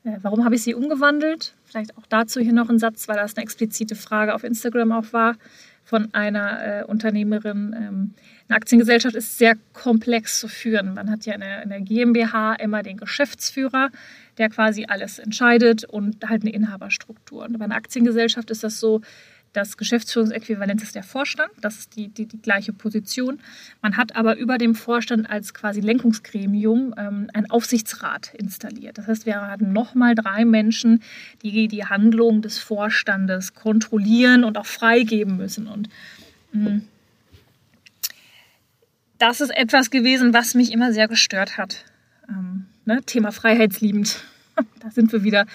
Äh, 0.05 0.19
warum 0.23 0.45
habe 0.45 0.55
ich 0.55 0.63
sie 0.63 0.75
umgewandelt? 0.75 1.55
Vielleicht 1.65 1.97
auch 1.99 2.07
dazu 2.09 2.41
hier 2.41 2.53
noch 2.53 2.69
ein 2.69 2.79
Satz, 2.79 3.09
weil 3.09 3.17
das 3.17 3.37
eine 3.37 3.43
explizite 3.43 3.97
Frage 3.97 4.35
auf 4.35 4.45
Instagram 4.45 4.93
auch 4.93 5.13
war 5.13 5.37
von 5.85 6.15
einer 6.15 6.81
äh, 6.81 6.85
Unternehmerin. 6.85 7.75
Ähm, 7.77 8.15
eine 8.49 8.57
Aktiengesellschaft 8.57 9.17
ist 9.17 9.39
sehr 9.39 9.57
komplex 9.73 10.39
zu 10.39 10.47
führen. 10.47 10.95
Man 10.95 11.11
hat 11.11 11.27
ja 11.27 11.35
in 11.35 11.41
der, 11.41 11.63
in 11.65 11.69
der 11.71 11.81
GmbH 11.81 12.55
immer 12.55 12.85
den 12.85 12.99
Geschäftsführer, 12.99 13.91
der 14.39 14.49
quasi 14.49 14.87
alles 14.89 15.19
entscheidet 15.19 15.85
und 15.85 16.29
halt 16.29 16.43
eine 16.43 16.53
Inhaberstruktur. 16.53 17.45
Und 17.45 17.59
bei 17.59 17.65
einer 17.65 17.77
Aktiengesellschaft 17.77 18.51
ist 18.51 18.65
das 18.65 18.81
so, 18.81 19.03
das 19.53 19.77
Geschäftsführungsäquivalent 19.77 20.83
ist 20.83 20.95
der 20.95 21.03
Vorstand, 21.03 21.51
das 21.61 21.81
ist 21.81 21.97
die, 21.97 22.09
die, 22.09 22.27
die, 22.27 22.41
gleiche 22.41 22.73
Position. 22.73 23.41
Man 23.83 23.97
hat 23.97 24.17
aber 24.17 24.37
über 24.37 24.57
dem 24.57 24.75
Vorstand 24.75 25.29
als 25.29 25.53
quasi 25.53 25.81
Lenkungsgremium 25.81 26.95
ähm, 26.97 27.29
einen 27.35 27.51
Aufsichtsrat 27.51 28.33
installiert. 28.35 28.97
Das 28.97 29.09
heißt, 29.09 29.27
wir 29.27 29.37
haben 29.37 29.73
nochmal 29.73 30.15
drei 30.15 30.47
Menschen, 30.47 31.03
die 31.43 31.69
die 31.69 31.85
Handlung 31.85 32.41
des 32.41 32.59
Vorstandes 32.59 33.53
kontrollieren 33.53 34.45
und 34.45 34.57
auch 34.57 34.67
freigeben 34.67 35.37
müssen. 35.37 35.67
Und 35.67 35.91
mh, 36.53 36.71
mm, 36.71 36.89
das 39.19 39.41
ist 39.41 39.51
etwas 39.51 39.91
gewesen, 39.91 40.33
was 40.33 40.55
mich 40.55 40.73
immer 40.73 40.93
sehr 40.93 41.09
gestört 41.09 41.59
hat. 41.59 41.85
Ähm, 42.29 42.67
ne? 42.85 43.03
Thema 43.05 43.33
freiheitsliebend. 43.33 44.23
da 44.81 44.91
sind 44.91 45.13
wir 45.13 45.23
wieder. 45.25 45.47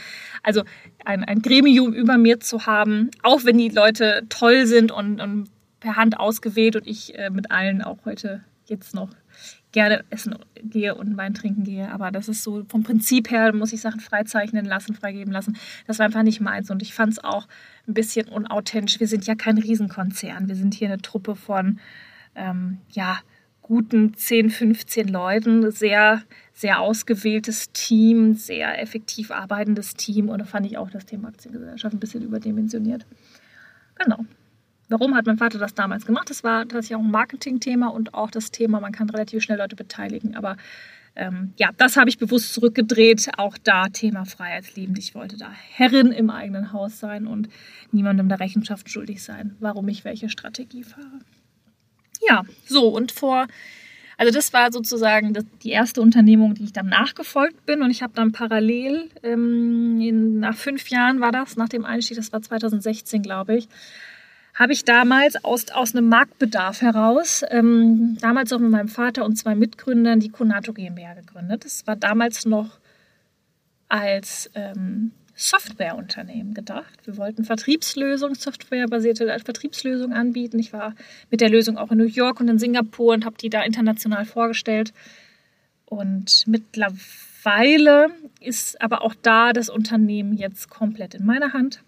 Also 0.44 0.64
ein, 1.06 1.24
ein 1.24 1.42
Gremium 1.42 1.94
über 1.94 2.18
mir 2.18 2.40
zu 2.40 2.66
haben, 2.66 3.12
auch 3.24 3.44
wenn 3.46 3.58
die 3.58 3.70
Leute 3.70 4.24
toll 4.30 4.66
sind 4.66 4.92
und, 4.92 5.20
und 5.22 5.50
per 5.80 5.96
Hand 5.96 6.20
ausgewählt 6.20 6.76
und 6.76 6.88
ich 6.88 7.18
äh, 7.18 7.30
mit 7.30 7.52
allen 7.52 7.82
auch 7.82 8.00
heute 8.06 8.44
jetzt 8.66 8.94
noch 8.94 9.10
gerne 9.72 10.04
essen 10.10 10.36
gehe 10.64 10.96
und 10.96 11.18
Wein 11.18 11.34
trinken 11.34 11.64
gehe. 11.64 11.92
Aber 11.92 12.12
das 12.12 12.28
ist 12.28 12.44
so 12.44 12.66
vom 12.68 12.84
Prinzip 12.84 13.30
her, 13.30 13.54
muss 13.54 13.74
ich 13.74 13.82
Sachen 13.82 14.00
freizeichnen 14.00 14.66
lassen, 14.66 14.96
freigeben 14.96 15.32
lassen. 15.32 15.58
Das 15.86 16.00
war 16.00 16.06
einfach 16.06 16.24
nicht 16.24 16.42
meins. 16.42 16.72
Und 16.72 16.82
ich 16.82 16.94
fand 16.94 17.14
es 17.14 17.24
auch 17.24 17.48
ein 17.88 17.94
bisschen 17.94 18.28
unauthentisch. 18.28 19.00
Wir 19.00 19.08
sind 19.08 19.28
ja 19.28 19.36
kein 19.36 19.58
Riesenkonzern. 19.58 20.48
Wir 20.48 20.56
sind 20.56 20.74
hier 20.74 20.88
eine 20.88 21.02
Truppe 21.02 21.36
von, 21.36 21.80
ähm, 22.36 22.80
ja, 22.90 23.20
guten 23.68 24.14
10, 24.16 24.50
15 24.50 25.08
Leuten. 25.08 25.72
Sehr, 25.72 26.24
sehr 26.54 26.80
ausgewähltes 26.80 27.72
Team, 27.72 28.34
sehr 28.34 28.82
effektiv 28.82 29.32
arbeitendes 29.32 29.94
Team. 29.94 30.30
Und 30.30 30.40
da 30.40 30.46
fand 30.46 30.66
ich 30.66 30.78
auch 30.78 30.90
das 30.90 31.06
Thema 31.06 31.28
Aktiengesellschaft 31.28 31.94
ein 31.94 32.00
bisschen 32.00 32.24
überdimensioniert. 32.24 33.06
Genau. 33.96 34.26
Warum 34.90 35.16
hat 35.16 35.26
mein 35.26 35.38
Vater 35.38 35.60
das 35.60 35.74
damals 35.74 36.06
gemacht? 36.06 36.30
Das 36.30 36.46
war 36.46 36.62
tatsächlich 36.62 36.96
auch 36.96 37.04
ein 37.04 37.12
Marketing-Thema 37.12 37.90
und 37.90 38.14
auch 38.14 38.32
das 38.32 38.52
Thema, 38.52 38.80
man 38.80 38.94
kann 38.94 39.10
relativ 39.10 39.44
schnell 39.44 39.58
Leute 39.58 39.76
beteiligen. 39.76 40.36
Aber 40.38 40.56
ähm, 41.16 41.52
ja, 41.58 41.72
das 41.76 41.98
habe 41.98 42.10
ich 42.10 42.18
bewusst 42.18 42.54
zurückgedreht. 42.54 43.32
Auch 43.38 43.58
da 43.58 43.90
Thema 43.90 44.24
Freiheitsliebend. 44.24 44.98
Ich 44.98 45.14
wollte 45.14 45.38
da 45.38 45.52
Herrin 45.52 46.14
im 46.14 46.30
eigenen 46.30 46.72
Haus 46.72 47.00
sein 47.00 47.28
und 47.28 47.50
niemandem 47.92 48.30
der 48.30 48.40
Rechenschaft 48.40 48.90
schuldig 48.90 49.22
sein, 49.22 49.58
warum 49.60 49.90
ich 49.90 50.06
welche 50.06 50.30
Strategie 50.30 50.84
fahre. 50.84 51.20
Ja, 52.28 52.44
so 52.66 52.88
und 52.88 53.12
vor, 53.12 53.48
also 54.18 54.34
das 54.34 54.54
war 54.54 54.72
sozusagen 54.72 55.34
die 55.64 55.70
erste 55.70 56.02
Unternehmung, 56.02 56.56
die 56.56 56.66
ich 56.66 56.74
dann 56.74 56.88
nachgefolgt 56.88 57.66
bin 57.66 57.82
und 57.82 57.92
ich 57.92 58.02
habe 58.02 58.14
dann 58.16 58.32
parallel, 58.32 59.10
ähm, 59.24 60.00
in, 60.02 60.40
nach 60.40 60.56
fünf 60.56 60.90
Jahren 60.90 61.20
war 61.20 61.32
das, 61.32 61.56
nach 61.56 61.70
dem 61.70 61.86
Einstieg, 61.86 62.18
das 62.18 62.34
war 62.34 62.42
2016, 62.42 63.22
glaube 63.22 63.58
ich, 63.58 63.68
habe 64.58 64.74
ich 64.74 64.86
damals 64.86 65.44
aus, 65.44 65.70
aus 65.70 65.96
einem 65.96 66.10
Marktbedarf 66.10 66.82
heraus, 66.82 67.44
ähm, 67.52 68.18
damals 68.20 68.52
auch 68.52 68.60
mit 68.60 68.72
meinem 68.72 68.88
Vater 68.88 69.24
und 69.24 69.36
zwei 69.36 69.54
Mitgründern, 69.54 70.20
die 70.20 70.30
Konato 70.30 70.74
GmbH 70.74 71.14
gegründet. 71.14 71.64
Das 71.64 71.86
war 71.86 71.96
damals 71.96 72.46
noch 72.46 72.80
als 73.88 74.50
ähm, 74.56 75.12
Softwareunternehmen 75.40 76.56
gedacht. 76.56 77.06
Wir 77.06 77.16
wollten 77.16 77.46
Vertriebslösungen, 77.46 78.36
softwarebasierte 78.36 79.28
Vertriebslösungen 79.46 80.18
anbieten. 80.18 80.58
Ich 80.58 80.74
war 80.74 80.96
mit 81.30 81.42
der 81.42 81.50
Lösung 81.52 81.78
auch 81.78 81.92
in 81.92 82.00
New 82.00 82.06
York 82.06 82.40
und 82.40 82.48
in 82.48 82.58
Singapur 82.58 83.14
und 83.14 83.24
habe 83.24 83.38
die 83.38 83.52
da 83.52 83.62
international 83.62 84.26
vorgestellt. 84.26 84.94
Und 85.86 86.44
mittlerweile 86.48 88.08
ist 88.42 88.82
aber 88.82 89.04
auch 89.04 89.14
da 89.22 89.54
das 89.54 89.70
Unternehmen 89.70 90.34
jetzt 90.34 90.72
komplett 90.72 91.14
in 91.14 91.26
meiner 91.26 91.54
Hand. 91.54 91.84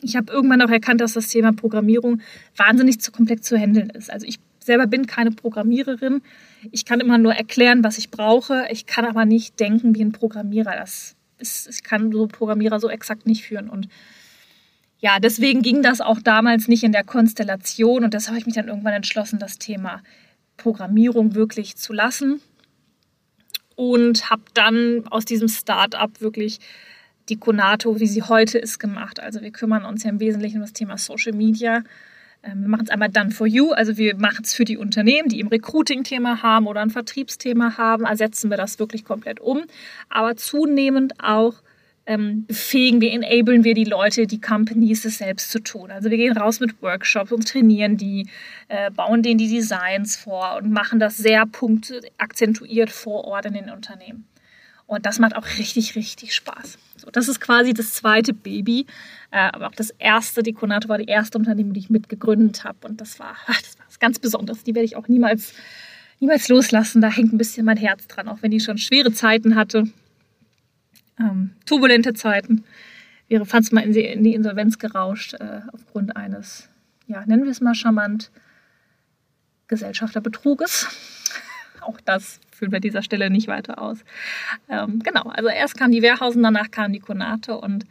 Ich 0.00 0.16
habe 0.16 0.32
irgendwann 0.32 0.62
auch 0.62 0.70
erkannt, 0.70 1.02
dass 1.02 1.12
das 1.12 1.28
Thema 1.28 1.52
Programmierung 1.52 2.22
wahnsinnig 2.56 3.00
zu 3.00 3.12
komplex 3.12 3.42
zu 3.42 3.58
handeln 3.58 3.90
ist. 3.90 4.10
Also 4.10 4.26
ich 4.26 4.38
selber 4.60 4.86
bin 4.86 5.06
keine 5.06 5.30
Programmiererin. 5.30 6.22
Ich 6.72 6.86
kann 6.86 7.00
immer 7.00 7.18
nur 7.18 7.34
erklären, 7.34 7.84
was 7.84 7.98
ich 7.98 8.10
brauche. 8.10 8.66
Ich 8.70 8.86
kann 8.86 9.04
aber 9.04 9.26
nicht 9.26 9.60
denken 9.60 9.94
wie 9.94 10.02
ein 10.02 10.12
Programmierer. 10.12 10.74
Das 10.74 11.16
ist, 11.44 11.68
ich 11.68 11.82
kann 11.82 12.10
so 12.10 12.26
Programmierer 12.26 12.80
so 12.80 12.88
exakt 12.88 13.26
nicht 13.26 13.44
führen. 13.44 13.68
Und 13.68 13.88
ja, 14.98 15.18
deswegen 15.20 15.62
ging 15.62 15.82
das 15.82 16.00
auch 16.00 16.20
damals 16.20 16.66
nicht 16.66 16.82
in 16.82 16.92
der 16.92 17.04
Konstellation. 17.04 18.04
Und 18.04 18.14
deshalb 18.14 18.30
habe 18.30 18.38
ich 18.38 18.46
mich 18.46 18.54
dann 18.54 18.68
irgendwann 18.68 18.94
entschlossen, 18.94 19.38
das 19.38 19.58
Thema 19.58 20.02
Programmierung 20.56 21.34
wirklich 21.34 21.76
zu 21.76 21.92
lassen. 21.92 22.40
Und 23.76 24.30
habe 24.30 24.42
dann 24.54 25.06
aus 25.08 25.24
diesem 25.24 25.48
Start-up 25.48 26.20
wirklich 26.20 26.60
die 27.28 27.36
Konato, 27.36 28.00
wie 28.00 28.06
sie 28.06 28.22
heute 28.22 28.58
ist, 28.58 28.78
gemacht. 28.78 29.20
Also 29.20 29.42
wir 29.42 29.50
kümmern 29.50 29.84
uns 29.84 30.04
ja 30.04 30.10
im 30.10 30.20
Wesentlichen 30.20 30.56
um 30.56 30.62
das 30.62 30.72
Thema 30.72 30.96
Social 30.96 31.32
Media. 31.32 31.82
Ähm, 32.44 32.62
wir 32.62 32.68
machen 32.68 32.84
es 32.84 32.90
einmal 32.90 33.08
done 33.08 33.30
for 33.30 33.46
you, 33.46 33.72
also 33.72 33.96
wir 33.96 34.16
machen 34.16 34.44
es 34.44 34.54
für 34.54 34.64
die 34.64 34.76
Unternehmen, 34.76 35.28
die 35.28 35.40
im 35.40 35.48
Recruiting-Thema 35.48 36.42
haben 36.42 36.66
oder 36.66 36.80
ein 36.80 36.90
Vertriebsthema 36.90 37.76
haben, 37.76 38.04
ersetzen 38.04 38.50
wir 38.50 38.56
das 38.56 38.78
wirklich 38.78 39.04
komplett 39.04 39.40
um. 39.40 39.62
Aber 40.08 40.36
zunehmend 40.36 41.14
auch 41.22 41.54
ähm, 42.06 42.44
befähigen 42.46 43.00
wir, 43.00 43.12
enablen 43.12 43.64
wir 43.64 43.74
die 43.74 43.84
Leute, 43.84 44.26
die 44.26 44.40
Companies, 44.40 45.04
es 45.04 45.18
selbst 45.18 45.50
zu 45.50 45.60
tun. 45.60 45.90
Also 45.90 46.10
wir 46.10 46.18
gehen 46.18 46.36
raus 46.36 46.60
mit 46.60 46.82
Workshops 46.82 47.32
und 47.32 47.48
trainieren 47.48 47.96
die, 47.96 48.28
äh, 48.68 48.90
bauen 48.90 49.22
denen 49.22 49.38
die 49.38 49.48
Designs 49.48 50.16
vor 50.16 50.56
und 50.58 50.70
machen 50.70 50.98
das 50.98 51.16
sehr 51.16 51.46
punktakzentuiert 51.46 52.90
vor 52.90 53.24
Ort 53.24 53.46
in 53.46 53.54
den 53.54 53.70
Unternehmen. 53.70 54.26
Und 54.86 55.06
das 55.06 55.18
macht 55.18 55.34
auch 55.34 55.46
richtig, 55.58 55.96
richtig 55.96 56.34
Spaß. 56.34 56.78
So, 56.96 57.10
das 57.10 57.28
ist 57.28 57.40
quasi 57.40 57.72
das 57.72 57.94
zweite 57.94 58.34
Baby. 58.34 58.86
Äh, 59.30 59.50
aber 59.52 59.68
auch 59.68 59.74
das 59.74 59.90
erste, 59.90 60.42
die 60.42 60.52
Konato 60.52 60.88
war 60.88 60.98
die 60.98 61.06
erste 61.06 61.38
Unternehmung, 61.38 61.72
die 61.72 61.80
ich 61.80 61.90
mitgegründet 61.90 62.64
habe. 62.64 62.86
Und 62.86 63.00
das 63.00 63.18
war, 63.18 63.36
das 63.46 63.78
war 63.78 63.86
was 63.86 63.98
ganz 63.98 64.18
Besonderes. 64.18 64.64
Die 64.64 64.74
werde 64.74 64.84
ich 64.84 64.96
auch 64.96 65.08
niemals, 65.08 65.54
niemals 66.20 66.48
loslassen. 66.48 67.00
Da 67.00 67.08
hängt 67.08 67.32
ein 67.32 67.38
bisschen 67.38 67.64
mein 67.64 67.76
Herz 67.78 68.06
dran, 68.06 68.28
auch 68.28 68.38
wenn 68.42 68.50
die 68.50 68.60
schon 68.60 68.78
schwere 68.78 69.12
Zeiten 69.12 69.56
hatte. 69.56 69.88
Ähm, 71.18 71.54
turbulente 71.64 72.12
Zeiten. 72.12 72.64
Wäre 73.28 73.46
fast 73.46 73.72
mal 73.72 73.80
in 73.80 73.92
die, 73.92 74.04
in 74.04 74.22
die 74.22 74.34
Insolvenz 74.34 74.78
gerauscht 74.78 75.34
äh, 75.34 75.62
aufgrund 75.72 76.16
eines, 76.16 76.68
ja, 77.06 77.24
nennen 77.24 77.44
wir 77.44 77.50
es 77.50 77.62
mal 77.62 77.74
charmant, 77.74 78.30
Gesellschafterbetruges. 79.68 80.88
auch 81.80 82.00
das 82.02 82.40
führen 82.54 82.72
wir 82.72 82.80
dieser 82.80 83.02
Stelle 83.02 83.30
nicht 83.30 83.48
weiter 83.48 83.80
aus. 83.80 83.98
Ähm, 84.68 85.00
genau, 85.00 85.22
also 85.24 85.48
erst 85.48 85.76
kam 85.76 85.90
die 85.90 86.02
Wehrhausen, 86.02 86.42
danach 86.42 86.70
kam 86.70 86.92
die 86.92 87.00
Konate 87.00 87.56
und 87.58 87.84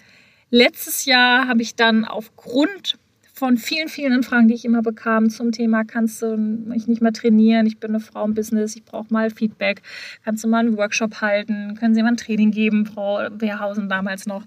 letztes 0.50 1.06
Jahr 1.06 1.48
habe 1.48 1.62
ich 1.62 1.76
dann 1.76 2.06
aufgrund 2.06 2.98
von 3.34 3.58
vielen, 3.58 3.90
vielen 3.90 4.14
Anfragen, 4.14 4.48
die 4.48 4.54
ich 4.54 4.64
immer 4.64 4.84
bekam 4.84 5.30
zum 5.30 5.52
Thema, 5.52 5.84
kannst 5.84 6.22
du 6.22 6.38
mich 6.38 6.88
nicht 6.88 7.02
mehr 7.02 7.14
trainieren, 7.14 7.66
ich 7.66 7.80
bin 7.80 7.92
eine 7.92 8.00
Frau 8.00 8.24
im 8.26 8.36
Business, 8.36 8.76
ich 8.76 8.86
brauche 8.86 9.12
mal 9.12 9.32
Feedback, 9.32 9.82
kannst 10.24 10.44
du 10.44 10.48
mal 10.48 10.60
einen 10.60 10.78
Workshop 10.78 11.20
halten, 11.20 11.76
können 11.80 11.96
Sie 11.96 12.04
mal 12.04 12.10
ein 12.10 12.18
Training 12.18 12.52
geben, 12.52 12.86
Frau 12.86 13.28
Wehrhausen 13.32 13.90
damals 13.90 14.28
noch. 14.28 14.44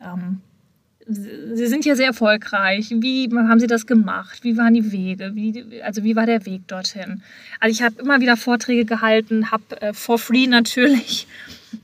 Ähm, 0.00 0.40
Sie 1.06 1.66
sind 1.66 1.84
ja 1.84 1.96
sehr 1.96 2.06
erfolgreich. 2.08 2.88
Wie 2.90 3.28
haben 3.30 3.60
Sie 3.60 3.66
das 3.66 3.86
gemacht? 3.86 4.42
Wie 4.42 4.56
waren 4.56 4.72
die 4.72 4.90
Wege? 4.90 5.32
Wie, 5.34 5.82
also 5.82 6.02
wie 6.02 6.16
war 6.16 6.24
der 6.24 6.46
Weg 6.46 6.66
dorthin? 6.66 7.22
Also 7.60 7.72
ich 7.72 7.82
habe 7.82 8.00
immer 8.00 8.20
wieder 8.20 8.38
Vorträge 8.38 8.86
gehalten, 8.86 9.50
habe 9.50 9.80
äh, 9.82 9.92
for 9.92 10.18
free 10.18 10.46
natürlich 10.46 11.26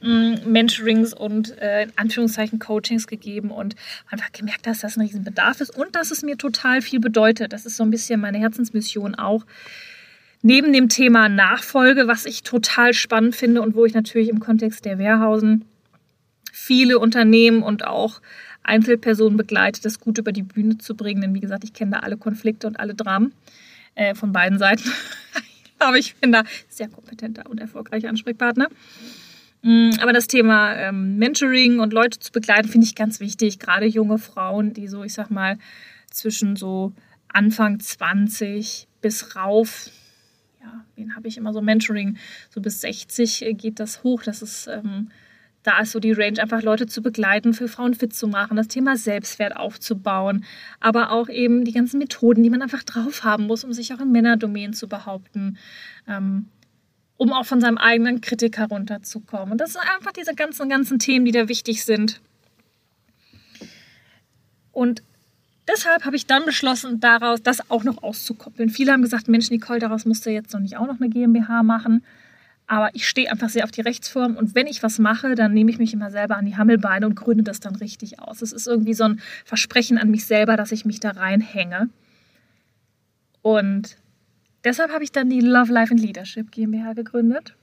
äh, 0.03 0.37
Mentorings 0.47 1.13
und 1.13 1.59
äh, 1.59 1.85
in 1.85 1.93
Anführungszeichen 1.97 2.59
Coachings 2.59 3.07
gegeben 3.07 3.51
und 3.51 3.77
einfach 4.11 4.33
gemerkt, 4.33 4.67
dass 4.67 4.81
das 4.81 4.97
ein 4.97 5.03
Riesenbedarf 5.03 5.61
ist 5.61 5.77
und 5.77 5.95
dass 5.95 6.11
es 6.11 6.23
mir 6.23 6.39
total 6.39 6.81
viel 6.81 7.01
bedeutet. 7.01 7.53
Das 7.53 7.67
ist 7.67 7.77
so 7.77 7.83
ein 7.83 7.91
bisschen 7.91 8.21
meine 8.21 8.39
Herzensmission 8.39 9.15
auch. 9.15 9.45
Neben 10.41 10.73
dem 10.73 10.89
Thema 10.89 11.29
Nachfolge, 11.29 12.09
was 12.09 12.25
ich 12.25 12.43
total 12.43 12.95
spannend 12.95 13.37
finde 13.37 13.61
und 13.61 13.75
wo 13.75 13.85
ich 13.85 13.93
natürlich 13.93 14.31
im 14.31 14.41
Kontext 14.41 14.87
der 14.87 14.97
Wehrhausen 14.97 15.67
viele 16.53 16.99
Unternehmen 16.99 17.63
und 17.63 17.87
auch 17.87 18.23
Einzelpersonen 18.71 19.37
begleitet, 19.37 19.85
das 19.85 20.01
gut 20.01 20.19
über 20.19 20.33
die 20.33 20.43
Bühne 20.43 20.79
zu 20.79 20.95
bringen. 20.95 21.21
Denn 21.21 21.35
wie 21.35 21.41
gesagt, 21.41 21.65
ich 21.65 21.73
kenne 21.73 21.93
da 21.93 21.99
alle 21.99 22.17
Konflikte 22.17 22.67
und 22.67 22.79
alle 22.79 22.95
Dramen 22.95 23.33
äh, 23.97 24.15
von 24.15 24.33
beiden 24.33 24.59
Seiten. 24.59 24.91
Aber 25.79 25.99
ich 25.99 26.15
bin 26.17 26.31
da 26.31 26.45
sehr 26.69 26.89
kompetenter 26.89 27.49
und 27.51 27.59
erfolgreicher 27.59 28.09
Ansprechpartner. 28.09 28.69
Mm, 29.63 29.91
aber 30.01 30.13
das 30.13 30.27
Thema 30.27 30.75
ähm, 30.75 31.17
Mentoring 31.17 31.81
und 31.81 31.93
Leute 31.93 32.19
zu 32.19 32.33
begleiten, 32.33 32.69
finde 32.69 32.87
ich 32.87 32.95
ganz 32.95 33.19
wichtig. 33.19 33.59
Gerade 33.59 33.87
junge 33.87 34.19
Frauen, 34.19 34.73
die 34.73 34.89
so, 34.89 35.05
ich 35.05 35.15
sag 35.15 35.31
mal, 35.31 35.59
zwischen 36.11 36.57
so 36.57 36.93
Anfang 37.29 37.81
20 37.81 38.89
bis 39.01 39.37
rauf, 39.37 39.91
ja, 40.63 40.85
wen 40.97 41.17
habe 41.17 41.29
ich 41.29 41.39
immer 41.39 41.53
so 41.53 41.63
Mentoring, 41.63 42.19
so 42.51 42.61
bis 42.61 42.81
60 42.83 43.43
äh, 43.43 43.55
geht 43.55 43.81
das 43.81 44.03
hoch. 44.03 44.23
Das 44.23 44.43
ist 44.43 44.67
ähm, 44.67 45.11
da 45.63 45.81
ist 45.81 45.93
so 45.93 46.01
die 46.01 46.13
Range, 46.13 46.41
einfach 46.41 46.63
Leute 46.63 46.87
zu 46.87 47.03
begleiten, 47.03 47.53
für 47.53 47.69
Frauen 47.69 47.95
fit 47.95 48.15
zu 48.15 48.29
machen, 48.29 48.57
das 48.57 48.69
Thema 48.69 48.97
Selbstwert 48.97 49.57
aufzubauen, 49.57 50.45
aber 50.81 51.13
auch 51.13 51.29
eben 51.29 51.65
die 51.65 51.73
ganzen 51.73 51.99
Methoden, 51.99 52.43
die 52.43 52.51
man 52.51 52.63
einfach 52.63 52.83
drauf 52.83 53.25
haben 53.25 53.47
muss, 53.47 53.65
um 53.65 53.73
sich 53.73 53.93
auch 53.93 54.01
in 54.01 54.11
Männerdomänen 54.11 54.73
zu 54.73 54.89
behaupten, 54.89 55.59
ähm, 56.09 56.49
um 57.17 57.33
auch 57.33 57.45
von 57.45 57.61
seinem 57.61 57.77
eigenen 57.77 58.23
Kritiker 58.23 58.69
runterzukommen. 58.69 59.53
Und 59.53 59.61
das 59.61 59.75
sind 59.75 59.83
einfach 59.95 60.13
diese 60.13 60.35
ganzen, 60.35 60.71
ganzen 60.71 60.99
Themen, 60.99 61.27
die 61.27 61.33
da 61.33 61.49
wichtig 61.49 61.85
sind. 61.85 62.21
Und 64.73 65.03
deshalb 65.69 66.07
habe 66.07 66.17
ich 66.17 66.27
dann 66.27 66.47
beschlossen, 66.47 67.01
daraus 67.01 67.43
das 67.43 67.71
auch 67.71 67.85
noch 67.85 68.03
auszukoppeln. 68.03 68.71
Viele 68.71 68.93
haben 68.93 69.03
gesagt, 69.03 69.29
Mensch, 69.29 69.51
Nicole, 69.51 69.81
daraus 69.81 70.07
musst 70.07 70.25
du 70.25 70.31
jetzt 70.31 70.55
noch 70.55 70.61
nicht 70.61 70.79
auch 70.79 70.87
noch 70.87 71.01
eine 71.01 71.11
GmbH 71.11 71.63
machen. 71.63 72.03
Aber 72.71 72.91
ich 72.93 73.09
stehe 73.09 73.29
einfach 73.29 73.49
sehr 73.49 73.65
auf 73.65 73.73
die 73.73 73.81
Rechtsform 73.81 74.37
und 74.37 74.55
wenn 74.55 74.69
ich 74.69 74.85
was 74.85 75.01
mache, 75.01 75.35
dann 75.35 75.53
nehme 75.53 75.73
ich 75.73 75.79
mich 75.79 75.93
immer 75.93 76.13
selber 76.13 76.37
an 76.37 76.47
die 76.47 76.57
Hammelbeine 76.57 77.05
und 77.05 77.17
gründe 77.17 77.43
das 77.43 77.59
dann 77.59 77.75
richtig 77.75 78.21
aus. 78.21 78.43
Es 78.43 78.53
ist 78.53 78.69
irgendwie 78.69 78.95
so 78.95 79.03
ein 79.03 79.21
Versprechen 79.45 79.99
an 79.99 80.09
mich 80.09 80.25
selber, 80.25 80.57
dass 80.57 80.71
ich 80.71 80.85
mich 80.85 81.01
da 81.01 81.11
reinhänge. 81.11 81.89
Und 83.43 83.97
deshalb 84.63 84.93
habe 84.93 85.03
ich 85.03 85.11
dann 85.11 85.29
die 85.29 85.41
Love, 85.41 85.73
Life 85.73 85.91
and 85.91 86.01
Leadership 86.01 86.53
GmbH 86.53 86.93
gegründet. 86.93 87.57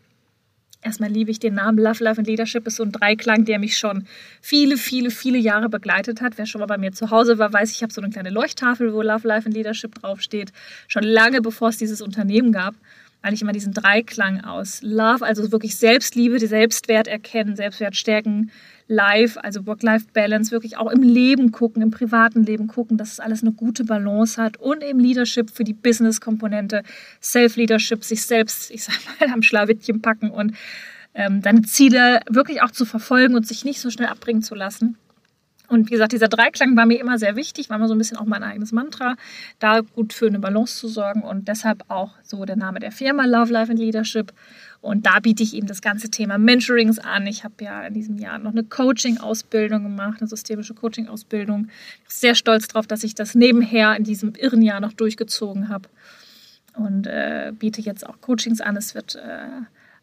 Erstmal 0.81 1.09
liebe 1.09 1.31
ich 1.31 1.39
den 1.39 1.53
Namen 1.53 1.77
Love, 1.77 2.03
Life 2.03 2.19
and 2.19 2.27
Leadership. 2.27 2.67
Ist 2.67 2.75
so 2.75 2.83
ein 2.83 2.91
Dreiklang, 2.91 3.45
der 3.45 3.59
mich 3.59 3.77
schon 3.77 4.05
viele, 4.41 4.75
viele, 4.75 5.09
viele 5.09 5.37
Jahre 5.37 5.69
begleitet 5.69 6.19
hat. 6.19 6.37
Wer 6.37 6.45
schon 6.45 6.59
mal 6.59 6.65
bei 6.65 6.77
mir 6.77 6.91
zu 6.91 7.11
Hause 7.11 7.37
war, 7.37 7.53
weiß, 7.53 7.71
ich 7.71 7.81
habe 7.81 7.93
so 7.93 8.01
eine 8.01 8.11
kleine 8.11 8.29
Leuchttafel, 8.29 8.93
wo 8.93 9.01
Love, 9.01 9.25
Life 9.25 9.45
and 9.45 9.55
Leadership 9.55 9.95
draufsteht. 9.95 10.51
Schon 10.89 11.03
lange 11.03 11.41
bevor 11.41 11.69
es 11.69 11.77
dieses 11.77 12.01
Unternehmen 12.01 12.51
gab 12.51 12.75
eigentlich 13.21 13.41
immer 13.41 13.51
diesen 13.51 13.73
Dreiklang 13.73 14.41
aus 14.43 14.81
Love, 14.81 15.25
also 15.25 15.51
wirklich 15.51 15.75
Selbstliebe, 15.75 16.37
die 16.37 16.47
Selbstwert 16.47 17.07
erkennen, 17.07 17.55
Selbstwert 17.55 17.95
stärken, 17.95 18.51
Life, 18.87 19.43
also 19.43 19.65
Work-Life-Balance, 19.65 20.51
wirklich 20.51 20.77
auch 20.77 20.89
im 20.89 21.03
Leben 21.03 21.51
gucken, 21.51 21.81
im 21.81 21.91
privaten 21.91 22.43
Leben 22.43 22.67
gucken, 22.67 22.97
dass 22.97 23.13
es 23.13 23.19
alles 23.19 23.41
eine 23.41 23.51
gute 23.51 23.83
Balance 23.83 24.41
hat 24.41 24.57
und 24.57 24.81
eben 24.83 24.99
Leadership 24.99 25.49
für 25.49 25.63
die 25.63 25.73
Business-Komponente, 25.73 26.83
Self-Leadership, 27.21 28.03
sich 28.03 28.25
selbst, 28.25 28.71
ich 28.71 28.83
sag 28.83 28.95
mal, 29.19 29.33
am 29.33 29.41
Schlawittchen 29.41 30.01
packen 30.01 30.31
und 30.31 30.53
ähm, 31.13 31.41
deine 31.41 31.63
Ziele 31.63 32.21
wirklich 32.29 32.61
auch 32.61 32.71
zu 32.71 32.85
verfolgen 32.85 33.35
und 33.35 33.47
sich 33.47 33.65
nicht 33.65 33.81
so 33.81 33.89
schnell 33.89 34.07
abbringen 34.07 34.41
zu 34.41 34.55
lassen. 34.55 34.97
Und 35.67 35.87
wie 35.87 35.91
gesagt, 35.91 36.13
dieser 36.13 36.29
Dreiklang 36.29 36.77
war 36.77 36.85
mir 36.85 36.99
immer 36.99 37.19
sehr 37.19 37.35
wichtig, 37.35 37.69
war 37.69 37.77
immer 37.77 37.87
so 37.87 37.95
ein 37.95 37.97
bisschen 37.97 38.17
auch 38.17 38.25
mein 38.25 38.43
eigenes 38.43 38.71
Mantra, 38.71 39.15
da 39.59 39.81
gut 39.81 40.13
für 40.13 40.27
eine 40.27 40.39
Balance 40.39 40.77
zu 40.77 40.87
sorgen 40.87 41.23
und 41.23 41.47
deshalb 41.47 41.83
auch 41.89 42.11
so 42.23 42.45
der 42.45 42.55
Name 42.55 42.79
der 42.79 42.91
Firma 42.91 43.25
Love, 43.25 43.51
Life 43.51 43.71
and 43.71 43.79
Leadership. 43.79 44.31
Und 44.79 45.05
da 45.05 45.19
biete 45.19 45.43
ich 45.43 45.55
eben 45.55 45.67
das 45.67 45.81
ganze 45.81 46.09
Thema 46.09 46.37
Mentorings 46.37 46.99
an. 46.99 47.27
Ich 47.27 47.43
habe 47.43 47.55
ja 47.61 47.85
in 47.85 47.93
diesem 47.93 48.17
Jahr 48.17 48.39
noch 48.39 48.51
eine 48.51 48.63
Coaching-Ausbildung 48.63 49.83
gemacht, 49.83 50.21
eine 50.21 50.29
systemische 50.29 50.73
Coaching-Ausbildung. 50.73 51.67
Sehr 52.07 52.35
stolz 52.35 52.67
darauf, 52.67 52.87
dass 52.87 53.03
ich 53.03 53.15
das 53.15 53.35
nebenher 53.35 53.95
in 53.97 54.03
diesem 54.03 54.35
irren 54.35 54.61
Jahr 54.61 54.79
noch 54.79 54.93
durchgezogen 54.93 55.67
habe 55.67 55.89
und 56.75 57.07
äh, 57.07 57.51
biete 57.57 57.81
jetzt 57.81 58.07
auch 58.07 58.21
Coachings 58.21 58.61
an. 58.61 58.77
Es 58.77 58.95
wird 58.95 59.15
äh, 59.15 59.47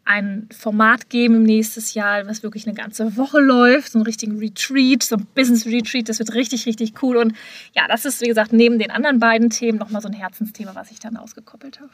ein 0.05 0.47
Format 0.55 1.09
geben 1.09 1.35
im 1.35 1.43
nächsten 1.43 1.83
Jahr, 1.97 2.27
was 2.27 2.43
wirklich 2.43 2.67
eine 2.67 2.75
ganze 2.75 3.17
Woche 3.17 3.39
läuft, 3.39 3.91
so 3.91 3.97
einen 3.97 4.05
richtigen 4.05 4.37
Retreat, 4.37 5.01
so 5.01 5.15
ein 5.15 5.27
Business 5.33 5.65
Retreat, 5.65 6.07
das 6.07 6.19
wird 6.19 6.33
richtig, 6.35 6.67
richtig 6.67 7.01
cool. 7.01 7.17
Und 7.17 7.33
ja, 7.73 7.87
das 7.87 8.05
ist, 8.05 8.21
wie 8.21 8.27
gesagt, 8.27 8.53
neben 8.53 8.77
den 8.77 8.91
anderen 8.91 9.19
beiden 9.19 9.49
Themen 9.49 9.79
nochmal 9.79 10.01
so 10.01 10.07
ein 10.07 10.13
Herzensthema, 10.13 10.75
was 10.75 10.91
ich 10.91 10.99
dann 10.99 11.17
ausgekoppelt 11.17 11.81
habe. 11.81 11.91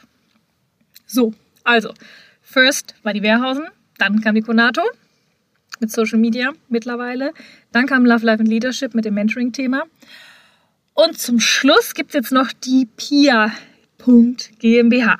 So, 1.06 1.32
also, 1.64 1.94
first 2.42 2.94
war 3.02 3.14
die 3.14 3.22
Wehrhausen, 3.22 3.64
dann 3.96 4.20
kam 4.20 4.34
die 4.34 4.42
Konato 4.42 4.82
mit 5.80 5.90
Social 5.90 6.18
Media 6.18 6.52
mittlerweile, 6.68 7.32
dann 7.72 7.86
kam 7.86 8.04
Love, 8.04 8.26
Life 8.26 8.40
and 8.40 8.48
Leadership 8.48 8.94
mit 8.94 9.06
dem 9.06 9.14
Mentoring-Thema. 9.14 9.84
Und 10.94 11.18
zum 11.18 11.40
Schluss 11.40 11.94
gibt 11.94 12.10
es 12.10 12.14
jetzt 12.14 12.32
noch 12.32 12.52
die 12.52 12.86
PIA 12.96 13.52
GmbH. 14.58 15.18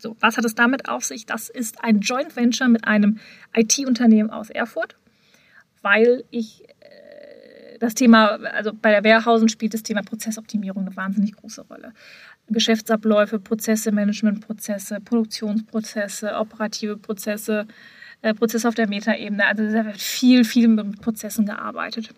So, 0.00 0.16
was 0.20 0.36
hat 0.36 0.44
es 0.44 0.54
damit 0.54 0.88
auf 0.88 1.04
sich? 1.04 1.26
Das 1.26 1.48
ist 1.48 1.84
ein 1.84 2.00
Joint 2.00 2.34
Venture 2.34 2.68
mit 2.68 2.86
einem 2.86 3.18
IT-Unternehmen 3.54 4.30
aus 4.30 4.48
Erfurt, 4.48 4.96
weil 5.82 6.24
ich 6.30 6.64
äh, 6.80 7.78
das 7.78 7.94
Thema, 7.94 8.38
also 8.52 8.72
bei 8.72 8.90
der 8.90 9.04
Wehrhausen 9.04 9.48
spielt 9.48 9.74
das 9.74 9.82
Thema 9.82 10.02
Prozessoptimierung 10.02 10.86
eine 10.86 10.96
wahnsinnig 10.96 11.36
große 11.36 11.62
Rolle. 11.62 11.92
Geschäftsabläufe, 12.48 13.38
Prozesse, 13.38 13.92
Managementprozesse, 13.92 15.00
Produktionsprozesse, 15.00 16.34
operative 16.34 16.96
Prozesse, 16.96 17.66
äh, 18.22 18.34
Prozesse 18.34 18.68
auf 18.68 18.74
der 18.74 18.88
Metaebene. 18.88 19.46
Also 19.46 19.64
da 19.64 19.84
wird 19.84 20.00
viel, 20.00 20.44
viel 20.44 20.68
mit 20.68 21.00
Prozessen 21.00 21.44
gearbeitet. 21.44 22.10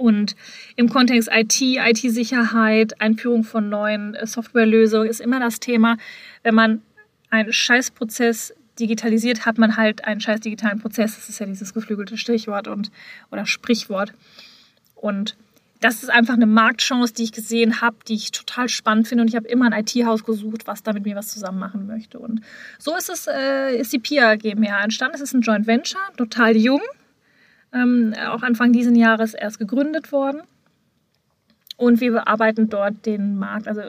Und 0.00 0.34
im 0.76 0.88
Kontext 0.88 1.28
IT, 1.30 1.60
IT-Sicherheit, 1.60 2.98
Einführung 3.02 3.44
von 3.44 3.68
neuen 3.68 4.14
äh, 4.14 4.26
Softwarelösungen 4.26 5.06
ist 5.06 5.20
immer 5.20 5.40
das 5.40 5.60
Thema, 5.60 5.98
wenn 6.42 6.54
man 6.54 6.82
einen 7.28 7.52
Scheißprozess 7.52 8.54
digitalisiert, 8.78 9.44
hat 9.44 9.58
man 9.58 9.76
halt 9.76 10.04
einen 10.04 10.22
scheiß 10.22 10.40
digitalen 10.40 10.80
Prozess. 10.80 11.16
Das 11.16 11.28
ist 11.28 11.38
ja 11.38 11.44
dieses 11.44 11.74
geflügelte 11.74 12.16
Stichwort 12.16 12.66
und 12.66 12.90
oder 13.30 13.44
Sprichwort. 13.44 14.14
Und 14.94 15.36
das 15.80 16.02
ist 16.02 16.08
einfach 16.08 16.34
eine 16.34 16.46
Marktchance, 16.46 17.12
die 17.12 17.24
ich 17.24 17.32
gesehen 17.32 17.82
habe, 17.82 17.96
die 18.08 18.14
ich 18.14 18.30
total 18.30 18.70
spannend 18.70 19.06
finde. 19.06 19.22
Und 19.22 19.28
ich 19.28 19.36
habe 19.36 19.48
immer 19.48 19.70
ein 19.70 19.84
IT-Haus 19.84 20.24
gesucht, 20.24 20.66
was 20.66 20.82
da 20.82 20.94
mit 20.94 21.04
mir 21.04 21.14
was 21.14 21.28
zusammen 21.28 21.58
machen 21.58 21.86
möchte. 21.86 22.18
Und 22.18 22.40
so 22.78 22.96
ist 22.96 23.10
es, 23.10 23.26
äh, 23.26 23.76
ist 23.76 23.92
die 23.92 23.98
PIA 23.98 24.36
GmbH 24.36 24.82
entstanden. 24.82 25.16
Es 25.16 25.20
ist 25.20 25.34
ein 25.34 25.42
Joint 25.42 25.66
Venture, 25.66 26.00
total 26.16 26.56
jung 26.56 26.80
ähm, 27.72 28.14
auch 28.28 28.42
Anfang 28.42 28.72
dieses 28.72 28.96
Jahres 28.96 29.34
erst 29.34 29.58
gegründet 29.58 30.12
worden. 30.12 30.42
Und 31.76 32.00
wir 32.02 32.12
bearbeiten 32.12 32.68
dort 32.68 33.06
den 33.06 33.38
Markt, 33.38 33.66
also 33.66 33.80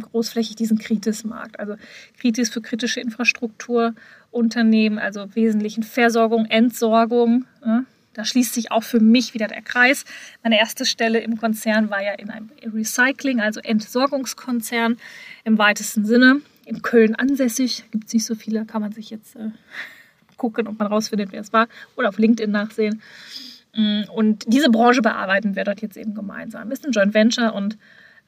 großflächig 0.00 0.56
diesen 0.56 0.78
Kritis-Markt. 0.78 1.60
Also 1.60 1.76
Kritis 2.18 2.50
für 2.50 2.60
kritische 2.60 2.98
Infrastrukturunternehmen, 3.00 4.98
also 4.98 5.22
im 5.22 5.34
Wesentlichen 5.36 5.84
Versorgung, 5.84 6.46
Entsorgung. 6.46 7.44
Ja. 7.64 7.84
Da 8.14 8.24
schließt 8.24 8.54
sich 8.54 8.72
auch 8.72 8.82
für 8.82 8.98
mich 8.98 9.32
wieder 9.32 9.46
der 9.46 9.62
Kreis. 9.62 10.04
Meine 10.42 10.58
erste 10.58 10.84
Stelle 10.84 11.20
im 11.20 11.36
Konzern 11.36 11.88
war 11.88 12.02
ja 12.02 12.14
in 12.14 12.30
einem 12.30 12.50
Recycling, 12.64 13.40
also 13.40 13.60
Entsorgungskonzern 13.60 14.96
im 15.44 15.58
weitesten 15.58 16.04
Sinne. 16.04 16.40
In 16.64 16.82
Köln 16.82 17.14
ansässig, 17.14 17.84
gibt 17.92 18.06
es 18.06 18.14
nicht 18.14 18.24
so 18.24 18.34
viele, 18.34 18.64
kann 18.64 18.80
man 18.80 18.90
sich 18.90 19.10
jetzt 19.10 19.36
äh, 19.36 19.50
gucken, 20.36 20.66
ob 20.66 20.78
man 20.78 20.88
rausfindet, 20.88 21.32
wer 21.32 21.40
es 21.40 21.52
war, 21.52 21.68
oder 21.96 22.08
auf 22.08 22.18
LinkedIn 22.18 22.50
nachsehen. 22.50 23.02
Mm, 23.74 24.02
und 24.14 24.44
diese 24.46 24.70
Branche 24.70 25.02
bearbeiten 25.02 25.56
wir 25.56 25.64
dort 25.64 25.82
jetzt 25.82 25.96
eben 25.96 26.14
gemeinsam. 26.14 26.70
Ist 26.70 26.84
ein 26.86 26.92
Joint 26.92 27.14
Venture 27.14 27.54
und 27.54 27.76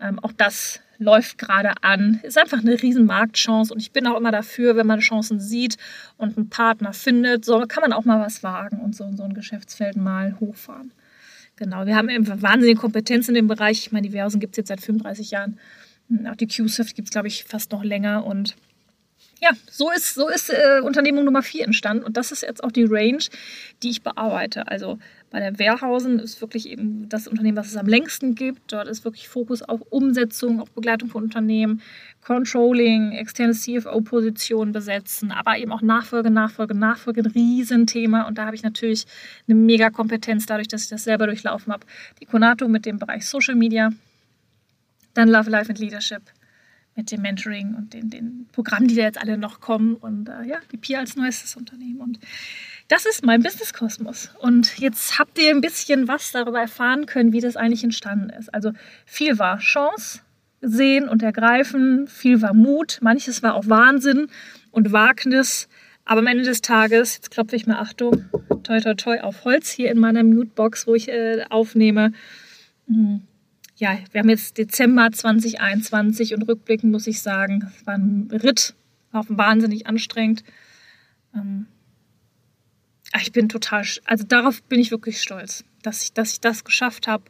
ähm, 0.01 0.19
auch 0.19 0.33
das 0.33 0.81
läuft 0.99 1.39
gerade 1.39 1.73
an. 1.83 2.21
Ist 2.23 2.39
einfach 2.39 2.59
eine 2.59 2.81
riesen 2.83 3.07
Marktchance 3.07 3.73
und 3.73 3.81
ich 3.81 3.93
bin 3.93 4.07
auch 4.07 4.19
immer 4.19 4.33
dafür, 4.33 4.77
wenn 4.77 4.87
man 4.87 5.01
Chancen 5.01 5.41
sieht 5.41 5.77
und 6.17 6.37
einen 6.37 6.49
Partner 6.49 6.93
findet, 6.93 7.45
so 7.45 7.61
kann 7.67 7.83
man 7.83 7.93
auch 7.93 8.05
mal 8.05 8.21
was 8.21 8.43
wagen 8.43 8.81
und 8.81 8.97
so, 8.97 9.11
so 9.15 9.23
ein 9.23 9.35
Geschäftsfeld 9.35 9.97
mal 9.97 10.37
hochfahren. 10.41 10.93
Genau, 11.57 11.87
wir 11.87 11.97
haben 11.97 12.11
eben 12.11 12.43
wahnsinnige 12.43 12.79
Kompetenz 12.79 13.29
in 13.29 13.35
dem 13.35 13.47
Bereich. 13.47 13.79
Ich 13.79 13.93
meine, 13.93 14.07
die 14.07 14.13
Versen 14.13 14.41
gibt 14.41 14.55
es 14.55 14.59
jetzt 14.59 14.69
seit 14.69 14.81
35 14.81 15.31
Jahren. 15.31 15.59
Auch 16.31 16.37
die 16.37 16.47
QSIFT 16.47 16.95
gibt 16.95 17.09
es, 17.09 17.13
glaube 17.13 17.29
ich, 17.29 17.45
fast 17.45 17.73
noch 17.73 17.83
länger 17.83 18.25
und 18.27 18.57
ja, 19.41 19.51
so 19.71 19.91
ist, 19.91 20.15
so 20.15 20.29
ist 20.29 20.51
äh, 20.51 20.81
Unternehmung 20.83 21.25
Nummer 21.25 21.43
4 21.43 21.67
entstanden 21.67 22.05
und 22.05 22.17
das 22.17 22.33
ist 22.33 22.43
jetzt 22.43 22.65
auch 22.65 22.73
die 22.73 22.85
Range, 22.85 23.23
die 23.83 23.91
ich 23.91 24.03
bearbeite. 24.03 24.67
Also 24.69 24.99
bei 25.31 25.41
der 25.41 25.59
Wehrhausen 25.59 26.19
ist 26.19 26.41
wirklich 26.41 26.71
eben 26.71 27.09
das 27.11 27.29
Unternehmen, 27.29 27.57
was 27.59 27.67
es 27.67 27.77
am 27.77 27.87
längsten 27.87 28.35
gibt. 28.35 28.73
Dort 28.73 28.89
ist 28.89 29.05
wirklich 29.05 29.29
Fokus 29.29 29.61
auf 29.61 29.83
Umsetzung, 29.91 30.61
auf 30.61 30.71
Begleitung 30.71 31.11
von 31.11 31.25
Unternehmen, 31.25 31.83
Controlling, 32.25 33.13
externe 33.13 33.53
CFO-Positionen 33.53 34.73
besetzen, 34.73 35.33
aber 35.33 35.59
eben 35.59 35.73
auch 35.73 35.83
Nachfolge, 35.83 36.31
Nachfolge, 36.31 36.75
Nachfolge, 36.75 37.21
ein 37.21 37.27
Riesenthema. 37.27 38.23
Und 38.23 38.39
da 38.39 38.47
habe 38.47 38.57
ich 38.57 38.63
natürlich 38.63 39.05
eine 39.47 39.57
mega 39.57 39.91
Kompetenz 39.91 40.47
dadurch, 40.47 40.69
dass 40.69 40.85
ich 40.85 40.89
das 40.89 41.05
selber 41.05 41.27
durchlaufen 41.27 41.73
habe. 41.73 41.87
Die 42.21 42.27
Konato 42.27 42.69
mit 42.69 42.87
dem 42.87 42.99
Bereich 42.99 43.27
Social 43.27 43.55
Media, 43.55 43.91
dann 45.13 45.29
Love, 45.29 45.51
Life 45.51 45.69
and 45.69 45.79
Leadership 45.79 46.23
mit 46.97 47.13
dem 47.13 47.21
Mentoring 47.21 47.75
und 47.75 47.93
den, 47.93 48.09
den 48.09 48.49
Programmen, 48.53 48.89
die 48.89 48.95
da 48.97 49.03
jetzt 49.03 49.21
alle 49.21 49.37
noch 49.37 49.61
kommen 49.61 49.95
und 49.97 50.29
äh, 50.29 50.45
ja, 50.47 50.57
die 50.73 50.79
PIA 50.79 51.01
als 51.01 51.15
neuestes 51.15 51.55
Unternehmen. 51.55 52.01
Und 52.01 52.19
das 52.89 53.05
ist 53.05 53.25
mein 53.25 53.43
Business-Kosmos. 53.43 54.31
Und 54.41 54.79
jetzt 54.79 55.19
habt 55.19 55.39
ihr 55.39 55.51
ein 55.51 55.61
bisschen 55.61 56.09
was 56.09 56.33
darüber 56.33 56.61
erfahren 56.61 57.05
können, 57.05 57.33
wie 57.33 57.41
das 57.41 57.57
eigentlich 57.57 57.85
entstanden 57.85 58.31
ist. 58.31 58.53
Also 58.53 58.73
viel 59.05 59.39
war 59.39 59.59
Chance, 59.59 60.21
sehen 60.63 61.07
und 61.07 61.23
ergreifen, 61.23 62.09
viel 62.09 62.41
war 62.41 62.55
Mut, 62.55 62.99
manches 63.03 63.43
war 63.43 63.55
auch 63.55 63.69
Wahnsinn 63.69 64.29
und 64.71 64.91
Wagnis. 64.91 65.69
Aber 66.07 66.21
am 66.21 66.27
Ende 66.27 66.45
des 66.45 66.63
Tages, 66.63 67.17
jetzt 67.17 67.31
klopfe 67.31 67.57
ich 67.57 67.67
mal 67.67 67.79
Achtung, 67.79 68.25
toi 68.63 68.81
toi 68.81 68.95
toi 68.95 69.21
auf 69.21 69.45
Holz 69.45 69.71
hier 69.71 69.91
in 69.91 69.99
meiner 69.99 70.25
Mutebox, 70.25 70.87
wo 70.87 70.95
ich 70.95 71.09
äh, 71.09 71.45
aufnehme. 71.51 72.13
Hm 72.89 73.21
ja, 73.77 73.99
wir 74.11 74.21
haben 74.21 74.29
jetzt 74.31 74.57
Dezember 74.59 75.11
2021 75.13 76.35
und 76.35 76.43
rückblickend 76.43 76.91
muss 76.91 77.07
ich 77.07 77.21
sagen, 77.21 77.71
es 77.77 77.87
war 77.87 77.95
ein 77.95 78.29
Ritt, 78.33 78.75
war 79.13 79.25
wahnsinnig 79.29 79.87
anstrengend. 79.87 80.45
Ähm, 81.35 81.67
ich 83.21 83.33
bin 83.33 83.49
total, 83.49 83.85
also 84.05 84.25
darauf 84.25 84.63
bin 84.63 84.81
ich 84.81 84.91
wirklich 84.91 85.21
stolz, 85.21 85.65
dass 85.83 86.05
ich, 86.05 86.13
dass 86.13 86.33
ich 86.33 86.41
das 86.41 86.65
geschafft 86.65 87.07
habe, 87.07 87.25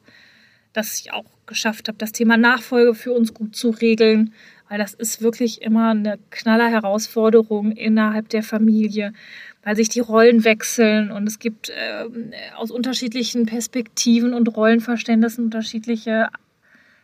dass 0.72 1.00
ich 1.00 1.12
auch 1.12 1.24
geschafft 1.46 1.88
habe, 1.88 1.98
das 1.98 2.12
Thema 2.12 2.36
Nachfolge 2.36 2.94
für 2.94 3.12
uns 3.12 3.34
gut 3.34 3.56
zu 3.56 3.70
regeln, 3.70 4.32
weil 4.68 4.78
das 4.78 4.94
ist 4.94 5.22
wirklich 5.22 5.62
immer 5.62 5.90
eine 5.90 6.18
knaller 6.30 6.68
Herausforderung 6.68 7.72
innerhalb 7.72 8.28
der 8.28 8.42
Familie, 8.42 9.12
weil 9.66 9.74
sich 9.74 9.88
die 9.88 10.00
Rollen 10.00 10.44
wechseln 10.44 11.10
und 11.10 11.26
es 11.26 11.38
gibt 11.40 11.70
äh, 11.70 12.04
aus 12.54 12.70
unterschiedlichen 12.70 13.46
Perspektiven 13.46 14.32
und 14.32 14.56
Rollenverständnissen 14.56 15.46
unterschiedliche 15.46 16.28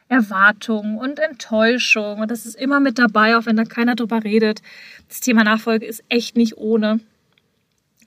Erwartungen 0.08 0.98
und 0.98 1.18
Enttäuschung 1.18 2.20
und 2.20 2.30
das 2.30 2.46
ist 2.46 2.54
immer 2.54 2.78
mit 2.78 2.98
dabei, 2.98 3.36
auch 3.36 3.46
wenn 3.46 3.56
da 3.56 3.64
keiner 3.64 3.96
drüber 3.96 4.22
redet. 4.22 4.62
Das 5.08 5.20
Thema 5.20 5.42
Nachfolge 5.42 5.86
ist 5.86 6.04
echt 6.08 6.36
nicht 6.36 6.56
ohne. 6.56 7.00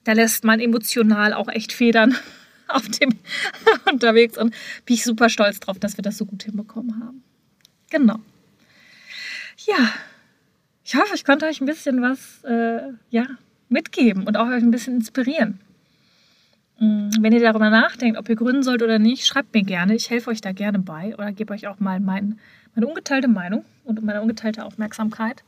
Da 0.06 0.14
lässt 0.14 0.44
man 0.44 0.60
emotional 0.60 1.34
auch 1.34 1.50
echt 1.50 1.74
Federn 1.74 2.16
auf 2.68 2.88
dem 2.88 3.10
unterwegs 3.92 4.38
und 4.38 4.56
bin 4.86 4.96
ich 4.96 5.04
super 5.04 5.30
stolz 5.30 5.60
drauf, 5.60 5.80
dass 5.80 5.98
wir 5.98 6.04
das 6.04 6.18
so 6.18 6.26
gut 6.26 6.44
hinbekommen 6.44 7.04
haben. 7.04 7.24
Genau 7.90 8.20
ja, 9.66 9.92
ich 10.84 10.96
hoffe, 10.96 11.16
ich 11.16 11.26
konnte 11.26 11.46
euch 11.46 11.62
ein 11.62 11.66
bisschen 11.66 12.02
was 12.02 12.44
äh, 12.44 12.94
ja, 13.10 13.26
mitgeben 13.70 14.24
und 14.24 14.38
auch 14.38 14.48
euch 14.48 14.64
ein 14.64 14.72
bisschen 14.72 14.96
inspirieren. 14.96 15.60
Mm, 16.80 17.10
wenn 17.20 17.34
ihr 17.34 17.42
darüber 17.42 17.70
nachdenkt, 17.70 18.18
ob 18.18 18.28
ihr 18.30 18.36
gründen 18.36 18.64
sollt 18.64 18.84
oder 18.84 19.00
nicht, 19.00 19.26
schreibt 19.26 19.54
mir 19.54 19.64
gerne. 19.64 19.96
Ich 19.96 20.10
helfe 20.10 20.30
euch 20.30 20.42
da 20.42 20.52
gerne 20.52 20.80
bei 20.80 21.14
oder 21.16 21.32
gebe 21.32 21.54
euch 21.54 21.68
auch 21.68 21.80
mal 21.80 22.00
mein, 22.00 22.40
meine 22.76 22.88
ungeteilte 22.88 23.28
Meinung 23.28 23.64
und 23.86 24.04
meine 24.04 24.22
ungeteilte 24.22 24.66
Aufmerksamkeit. 24.66 25.44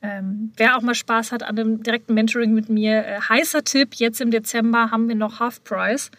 Ähm, 0.00 0.52
wer 0.56 0.76
auch 0.76 0.82
mal 0.82 0.94
Spaß 0.94 1.32
hat 1.32 1.42
an 1.42 1.58
einem 1.58 1.82
direkten 1.82 2.14
Mentoring 2.14 2.54
mit 2.54 2.68
mir, 2.68 3.04
äh, 3.04 3.20
heißer 3.20 3.64
Tipp, 3.64 3.94
jetzt 3.94 4.20
im 4.20 4.30
Dezember 4.30 4.90
haben 4.90 5.08
wir 5.08 5.16
noch 5.16 5.40
Half 5.40 5.64
Price. 5.64 6.10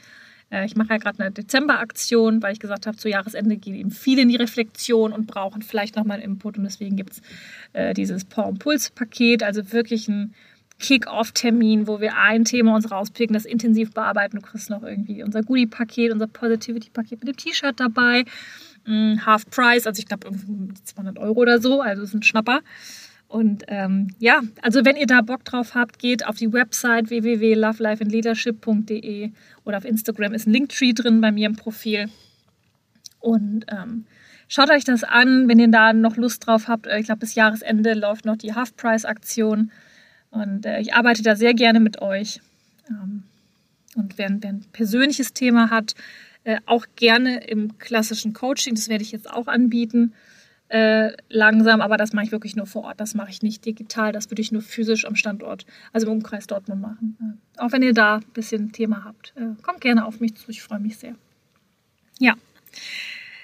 Äh, 0.51 0.65
ich 0.65 0.75
mache 0.75 0.89
ja 0.89 0.97
gerade 0.97 1.19
eine 1.19 1.31
Dezember-Aktion, 1.31 2.41
weil 2.43 2.53
ich 2.53 2.59
gesagt 2.59 2.87
habe, 2.87 2.97
zu 2.97 3.07
Jahresende 3.07 3.55
gehen 3.55 3.75
eben 3.75 3.91
viele 3.91 4.23
in 4.23 4.29
die 4.29 4.35
Reflexion 4.35 5.13
und 5.13 5.27
brauchen 5.27 5.61
vielleicht 5.61 5.95
nochmal 5.95 6.17
einen 6.17 6.33
Input. 6.33 6.57
Und 6.57 6.65
deswegen 6.65 6.97
gibt 6.97 7.13
es 7.13 7.21
äh, 7.73 7.93
dieses 7.93 8.25
Power 8.25 8.53
Puls 8.53 8.89
Paket, 8.89 9.43
also 9.43 9.71
wirklich 9.71 10.09
ein 10.09 10.33
Kick-Off-Termin, 10.79 11.87
wo 11.87 11.99
wir 11.99 12.17
ein 12.17 12.45
Thema 12.45 12.75
uns 12.75 12.89
rauspicken, 12.89 13.33
das 13.33 13.45
intensiv 13.45 13.93
bearbeiten. 13.93 14.37
Du 14.37 14.41
kriegst 14.41 14.69
noch 14.69 14.83
irgendwie 14.83 15.23
unser 15.23 15.43
Goodie-Paket, 15.43 16.11
unser 16.11 16.27
Positivity-Paket 16.27 17.19
mit 17.19 17.27
dem 17.27 17.37
T-Shirt 17.37 17.79
dabei. 17.79 18.25
Mm, 18.85 19.17
Half 19.25 19.49
Price, 19.49 19.85
also 19.85 19.99
ich 19.99 20.07
glaube 20.07 20.27
irgendwie 20.27 20.73
200 20.83 21.19
Euro 21.19 21.41
oder 21.41 21.59
so, 21.59 21.81
also 21.81 22.03
ist 22.03 22.13
ein 22.13 22.23
Schnapper. 22.23 22.61
Und 23.27 23.65
ähm, 23.67 24.07
ja, 24.17 24.41
also 24.63 24.85
wenn 24.85 24.95
ihr 24.95 25.05
da 25.05 25.21
Bock 25.21 25.45
drauf 25.45 25.75
habt, 25.75 25.99
geht 25.99 26.25
auf 26.25 26.37
die 26.37 26.51
Website 26.51 27.11
www.lovelifeandleadership.de 27.11 29.31
oder 29.65 29.77
auf 29.77 29.85
Instagram 29.85 30.33
ist 30.33 30.47
ein 30.47 30.53
Linktree 30.53 30.93
drin 30.93 31.21
bei 31.21 31.31
mir 31.31 31.45
im 31.45 31.55
Profil. 31.55 32.07
Und 33.19 33.67
ähm, 33.67 34.05
schaut 34.47 34.71
euch 34.71 34.83
das 34.83 35.03
an, 35.03 35.47
wenn 35.47 35.59
ihr 35.59 35.67
da 35.67 35.93
noch 35.93 36.17
Lust 36.17 36.47
drauf 36.47 36.67
habt. 36.67 36.87
Ich 36.87 37.05
glaube, 37.05 37.19
bis 37.19 37.35
Jahresende 37.35 37.93
läuft 37.93 38.25
noch 38.25 38.37
die 38.37 38.55
Half-Price-Aktion. 38.55 39.69
Und 40.31 40.65
äh, 40.65 40.79
ich 40.79 40.93
arbeite 40.93 41.23
da 41.23 41.35
sehr 41.35 41.53
gerne 41.53 41.79
mit 41.79 42.01
euch. 42.01 42.39
Ähm, 42.89 43.23
und 43.95 44.17
wer, 44.17 44.29
wer, 44.39 44.49
ein 44.49 44.65
persönliches 44.71 45.33
Thema 45.33 45.69
hat, 45.69 45.95
äh, 46.43 46.59
auch 46.65 46.85
gerne 46.95 47.43
im 47.47 47.77
klassischen 47.77 48.33
Coaching, 48.33 48.75
das 48.75 48.89
werde 48.89 49.03
ich 49.03 49.11
jetzt 49.11 49.29
auch 49.29 49.47
anbieten 49.47 50.13
äh, 50.69 51.13
langsam, 51.29 51.81
aber 51.81 51.97
das 51.97 52.13
mache 52.13 52.25
ich 52.25 52.31
wirklich 52.31 52.55
nur 52.55 52.67
vor 52.67 52.83
Ort. 52.83 52.99
Das 52.99 53.15
mache 53.15 53.31
ich 53.31 53.41
nicht 53.41 53.65
digital, 53.65 54.11
das 54.11 54.29
würde 54.29 54.41
ich 54.41 54.51
nur 54.51 54.61
physisch 54.61 55.05
am 55.05 55.15
Standort, 55.15 55.65
also 55.91 56.07
im 56.07 56.13
Umkreis 56.13 56.45
Dortmund 56.45 56.81
machen. 56.81 57.17
Äh, 57.57 57.61
auch 57.61 57.71
wenn 57.71 57.81
ihr 57.81 57.93
da 57.93 58.17
ein 58.17 58.33
bisschen 58.33 58.71
Thema 58.71 59.03
habt, 59.03 59.33
äh, 59.35 59.61
kommt 59.63 59.81
gerne 59.81 60.05
auf 60.05 60.19
mich 60.19 60.35
zu, 60.35 60.51
ich 60.51 60.61
freue 60.61 60.79
mich 60.79 60.97
sehr. 60.97 61.15
Ja, 62.19 62.35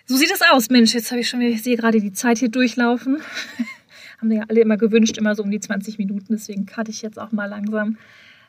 so 0.05 0.15
sieht 0.15 0.31
es 0.31 0.41
aus. 0.51 0.69
Mensch, 0.69 0.93
jetzt 0.93 1.11
habe 1.11 1.21
ich 1.21 1.29
schon, 1.29 1.41
ich 1.41 1.63
sehe 1.63 1.77
gerade 1.77 1.99
die 1.99 2.13
Zeit 2.13 2.37
hier 2.37 2.49
durchlaufen. 2.49 3.21
Haben 4.19 4.31
ja 4.31 4.43
alle 4.47 4.61
immer 4.61 4.77
gewünscht, 4.77 5.17
immer 5.17 5.35
so 5.35 5.43
um 5.43 5.51
die 5.51 5.59
20 5.59 5.97
Minuten, 5.97 6.27
deswegen 6.29 6.65
cutte 6.65 6.91
ich 6.91 7.01
jetzt 7.01 7.19
auch 7.19 7.31
mal 7.31 7.45
langsam. 7.45 7.97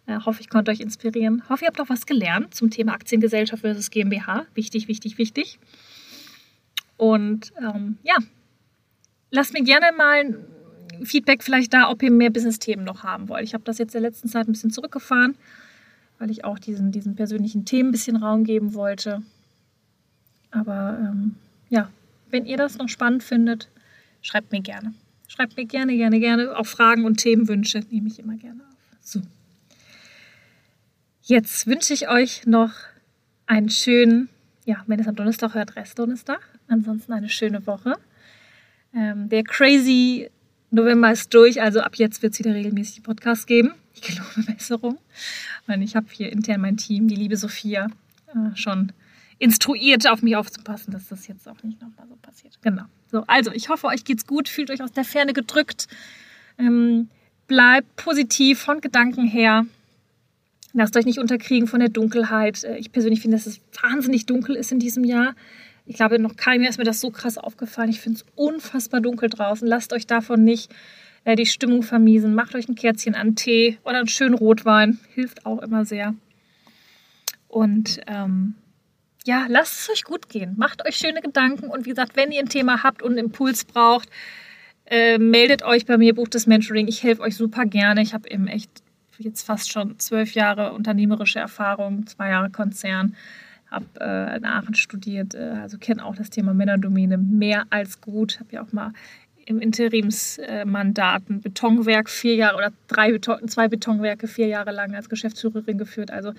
Äh, 0.07 0.21
hoffe, 0.25 0.41
ich 0.41 0.49
konnte 0.49 0.71
euch 0.71 0.81
inspirieren. 0.81 1.43
Hoffe, 1.49 1.65
ihr 1.65 1.69
habt 1.69 1.81
auch 1.81 1.89
was 1.89 2.07
gelernt 2.07 2.55
zum 2.55 2.71
Thema 2.71 2.93
Aktiengesellschaft 2.93 3.63
versus 3.63 3.91
GmbH. 3.91 4.47
Wichtig, 4.55 4.87
wichtig, 4.89 5.19
wichtig. 5.19 5.59
Und 6.97 7.53
ähm, 7.61 7.99
ja, 8.05 8.17
lasst 9.31 9.53
mir 9.53 9.65
gerne 9.65 9.87
mal 9.97 10.39
Feedback 11.05 11.43
vielleicht 11.43 11.75
da, 11.75 11.91
ob 11.91 12.03
ihr 12.03 12.11
mehr 12.11 12.31
Business-Themen 12.31 12.85
noch 12.85 13.03
haben 13.03 13.29
wollt. 13.29 13.45
Ich 13.45 13.55
habe 13.55 13.65
das 13.65 13.79
jetzt 13.79 13.95
in 13.95 14.03
der 14.03 14.11
letzten 14.11 14.29
Zeit 14.29 14.49
ein 14.49 14.53
bisschen 14.53 14.71
zurückgefahren, 14.71 15.37
weil 16.19 16.31
ich 16.31 16.45
auch 16.45 16.59
diesen, 16.59 16.93
diesen 16.93 17.17
persönlichen 17.17 17.65
Themen 17.65 17.91
ein 17.91 17.93
bisschen 17.93 18.17
Raum 18.17 18.45
geben 18.45 18.75
wollte. 18.75 19.23
Aber 20.51 20.99
ähm, 21.01 21.35
ja, 21.69 21.91
wenn 22.31 22.47
ihr 22.47 22.57
das 22.57 22.79
noch 22.79 22.89
spannend 22.89 23.23
findet, 23.23 23.69
schreibt 24.23 24.53
mir 24.53 24.63
gerne. 24.63 24.95
Schreibt 25.29 25.57
mir 25.57 25.67
gerne, 25.67 25.97
gerne, 25.97 26.21
gerne. 26.21 26.57
Auch 26.57 26.67
Fragen 26.67 27.05
und 27.05 27.17
Themenwünsche 27.17 27.81
nehme 27.91 28.09
ich 28.09 28.19
immer 28.19 28.37
gerne 28.37 28.63
auf. 28.63 28.77
So. 29.01 29.23
Jetzt 31.23 31.67
wünsche 31.67 31.93
ich 31.93 32.09
euch 32.09 32.47
noch 32.47 32.73
einen 33.47 33.69
schönen, 33.69 34.29
ja, 34.65 34.85
wenn 34.87 35.01
es 35.01 35.09
am 35.09 35.17
Donnerstag 35.17 35.55
hört, 35.55 35.77
Rest-Donnerstag. 35.77 36.41
Ansonsten 36.69 37.13
eine 37.13 37.29
schöne 37.29 37.67
Woche. 37.67 37.95
Ähm, 38.95 39.29
der 39.29 39.43
crazy 39.43 40.31
November 40.71 41.13
ist 41.13 41.33
durch, 41.35 41.61
also 41.61 41.81
ab 41.81 41.97
jetzt 41.97 42.23
wird 42.23 42.33
es 42.33 42.39
wieder 42.39 42.55
regelmäßig 42.55 43.03
Podcasts 43.03 43.47
geben. 43.47 43.75
Ich 43.95 44.03
gelobe 44.03 44.43
Besserung. 44.53 44.99
Und 45.67 45.83
ich 45.83 45.97
habe 45.97 46.07
hier 46.11 46.31
intern 46.31 46.61
mein 46.61 46.77
Team, 46.77 47.09
die 47.09 47.17
liebe 47.17 47.37
Sophia, 47.37 47.89
äh, 48.29 48.57
schon 48.57 48.93
instruiert, 49.39 50.09
auf 50.09 50.23
mich 50.23 50.37
aufzupassen, 50.37 50.93
dass 50.93 51.09
das 51.09 51.27
jetzt 51.27 51.49
auch 51.49 51.63
nicht 51.63 51.81
nochmal 51.81 52.07
so 52.09 52.17
passiert. 52.17 52.59
Genau. 52.63 52.85
So, 53.11 53.25
also 53.27 53.53
ich 53.53 53.69
hoffe, 53.69 53.87
euch 53.87 54.05
geht's 54.05 54.27
gut, 54.27 54.49
fühlt 54.49 54.71
euch 54.71 54.83
aus 54.83 54.93
der 54.93 55.05
Ferne 55.05 55.33
gedrückt. 55.33 55.89
Ähm, 56.59 57.09
bleibt 57.47 57.97
positiv 57.97 58.61
von 58.61 58.81
Gedanken 58.81 59.27
her. 59.27 59.67
Lasst 60.73 60.97
euch 60.97 61.07
nicht 61.07 61.19
unterkriegen 61.19 61.69
von 61.69 61.81
der 61.81 61.89
Dunkelheit. 61.89 62.65
Äh, 62.65 62.79
ich 62.79 62.93
persönlich 62.93 63.21
finde, 63.21 63.37
dass 63.37 63.47
es 63.47 63.61
wahnsinnig 63.83 64.27
dunkel 64.27 64.57
ist 64.57 64.73
in 64.73 64.79
diesem 64.79 65.05
Jahr. 65.05 65.35
Ich 65.85 65.97
glaube, 65.97 66.19
noch 66.19 66.37
keinem 66.37 66.65
ist 66.65 66.79
mir 66.79 66.85
das 66.85 67.01
so 67.01 67.11
krass 67.11 67.39
aufgefallen. 67.39 67.91
Ich 67.91 68.01
finde 68.01 68.19
es 68.19 68.27
unfassbar 68.35 69.01
dunkel 69.01 69.29
draußen. 69.29 69.67
Lasst 69.69 69.93
euch 69.93 70.07
davon 70.07 70.43
nicht 70.43 70.75
äh, 71.25 71.37
die 71.37 71.47
Stimmung 71.47 71.83
vermiesen. 71.83 72.35
Macht 72.35 72.55
euch 72.55 72.69
ein 72.69 72.75
Kerzchen 72.75 73.15
an 73.15 73.37
Tee 73.37 73.79
oder 73.85 73.99
einen 73.99 74.09
schönen 74.09 74.35
Rotwein. 74.35 74.99
Hilft 75.15 75.47
auch 75.47 75.63
immer 75.63 75.85
sehr. 75.85 76.15
Und 77.49 78.01
ähm, 78.07 78.55
ja, 79.27 79.47
lasst 79.49 79.81
es 79.81 79.91
euch 79.91 80.05
gut 80.05 80.29
gehen. 80.29 80.55
Macht 80.57 80.87
euch 80.87 80.97
schöne 80.97 81.21
Gedanken. 81.21 81.69
Und 81.69 81.85
wie 81.85 81.91
gesagt, 81.91 82.17
wenn 82.17 82.33
ihr 82.33 82.41
ein 82.41 82.49
Thema 82.49 82.83
habt 82.83 83.03
und 83.03 83.13
einen 83.13 83.27
Impuls 83.27 83.65
braucht, 83.65 84.09
äh, 84.87 85.19
meldet 85.19 85.65
euch 85.65 85.85
bei 85.85 85.99
mir, 85.99 86.15
bucht 86.15 86.35
das 86.35 86.47
Mentoring. 86.47 86.87
Ich 86.87 87.03
helfe 87.03 87.23
euch 87.23 87.37
super 87.37 87.65
gerne. 87.67 88.03
Ich 88.03 88.15
habe 88.15 88.31
eben 88.31 88.47
echt 88.47 88.71
jetzt 89.19 89.43
fast 89.43 89.73
schon 89.73 89.99
zwölf 89.99 90.35
Jahre 90.35 90.73
unternehmerische 90.73 91.39
Erfahrung, 91.39 92.07
zwei 92.07 92.31
Jahre 92.31 92.51
Konzern 92.51 93.17
habe 93.71 93.87
äh, 94.01 94.37
in 94.37 94.45
Aachen 94.45 94.75
studiert, 94.75 95.35
äh, 95.35 95.59
also 95.61 95.79
kenne 95.79 96.05
auch 96.05 96.15
das 96.15 96.31
Thema 96.31 96.55
Männerdomäne 96.55 97.19
mehr 97.19 97.67
als 97.71 98.01
gut. 98.01 98.39
Habe 98.39 98.53
ja 98.53 98.63
auch 98.63 98.73
mal 98.73 98.93
im 99.47 99.61
Interimsmandaten 99.61 101.41
Betonwerk 101.41 102.11
vier 102.11 102.35
Jahre 102.35 102.57
oder 102.57 102.73
drei 102.89 103.13
Beton, 103.13 103.49
zwei 103.49 103.69
Betonwerke 103.69 104.27
vier 104.27 104.49
Jahre 104.49 104.73
lang 104.73 104.95
als 104.95 105.09
Geschäftsführerin 105.09 105.79
geführt. 105.79 106.11
Also 106.11 106.33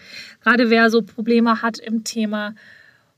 gerade 0.43 0.69
wer 0.69 0.89
so 0.89 1.01
Probleme 1.01 1.61
hat 1.61 1.79
im 1.79 2.03
Thema 2.03 2.53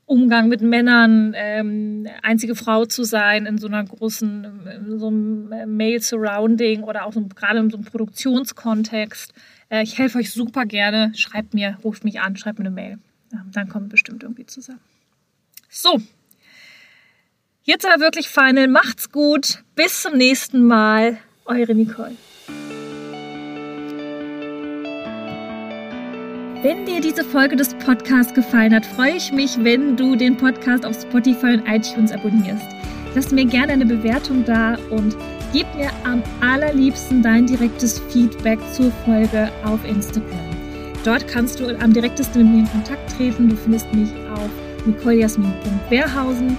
Umgang 0.05 0.47
mit 0.47 0.61
Männern, 0.61 1.33
ähm, 1.35 2.07
einzige 2.21 2.55
Frau 2.55 2.85
zu 2.85 3.03
sein 3.03 3.45
in 3.45 3.57
so 3.57 3.67
einer 3.67 3.83
großen, 3.83 4.97
so 4.97 5.07
einem 5.07 5.75
Male 5.75 5.99
Surrounding 5.99 6.83
oder 6.83 7.05
auch 7.05 7.13
so, 7.13 7.21
gerade 7.21 7.59
in 7.59 7.69
so 7.69 7.77
einem 7.77 7.85
Produktionskontext. 7.85 9.33
Äh, 9.69 9.83
ich 9.83 9.97
helfe 9.97 10.19
euch 10.19 10.31
super 10.31 10.65
gerne. 10.65 11.11
Schreibt 11.15 11.53
mir, 11.53 11.77
ruft 11.83 12.03
mich 12.03 12.21
an, 12.21 12.37
schreibt 12.37 12.59
mir 12.59 12.65
eine 12.65 12.73
Mail. 12.73 12.99
Dann 13.51 13.69
kommen 13.69 13.85
wir 13.85 13.91
bestimmt 13.91 14.23
irgendwie 14.23 14.45
zusammen. 14.45 14.79
So. 15.69 15.99
Jetzt 17.69 17.85
aber 17.85 18.01
wirklich 18.01 18.29
final. 18.29 18.67
Macht's 18.67 19.11
gut. 19.11 19.63
Bis 19.75 20.01
zum 20.01 20.17
nächsten 20.17 20.63
Mal. 20.63 21.19
Eure 21.45 21.75
Nicole. 21.75 22.15
Wenn 26.63 26.87
dir 26.87 26.99
diese 26.99 27.23
Folge 27.23 27.55
des 27.55 27.75
Podcasts 27.75 28.33
gefallen 28.33 28.73
hat, 28.73 28.87
freue 28.87 29.17
ich 29.17 29.31
mich, 29.31 29.63
wenn 29.63 29.95
du 29.95 30.15
den 30.15 30.35
Podcast 30.35 30.83
auf 30.83 30.99
Spotify 30.99 31.59
und 31.59 31.67
iTunes 31.67 32.11
abonnierst. 32.11 32.65
Lass 33.13 33.29
mir 33.29 33.45
gerne 33.45 33.73
eine 33.73 33.85
Bewertung 33.85 34.43
da 34.45 34.75
und 34.89 35.15
gib 35.53 35.67
mir 35.75 35.91
am 36.05 36.23
allerliebsten 36.41 37.21
dein 37.21 37.45
direktes 37.45 37.99
Feedback 38.11 38.57
zur 38.73 38.91
Folge 39.05 39.51
auf 39.63 39.79
Instagram. 39.85 40.57
Dort 41.03 41.27
kannst 41.27 41.59
du 41.59 41.67
am 41.79 41.93
direktesten 41.93 42.41
mit 42.41 42.51
mir 42.51 42.59
in 42.61 42.71
Kontakt 42.71 43.15
treten. 43.15 43.47
Du 43.47 43.55
findest 43.55 43.93
mich 43.93 44.09
auf 44.33 44.49
nicolejasmin.wehrhausen. 44.87 46.57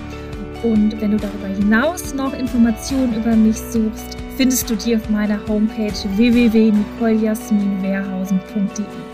Und 0.62 1.00
wenn 1.00 1.12
du 1.12 1.16
darüber 1.16 1.48
hinaus 1.48 2.12
noch 2.14 2.34
Informationen 2.34 3.14
über 3.14 3.34
mich 3.34 3.56
suchst, 3.56 4.18
findest 4.36 4.68
du 4.68 4.76
die 4.76 4.94
auf 4.96 5.08
meiner 5.08 5.40
Homepage 5.48 5.94
www.nicolejasminwehrhausen.de. 6.16 9.09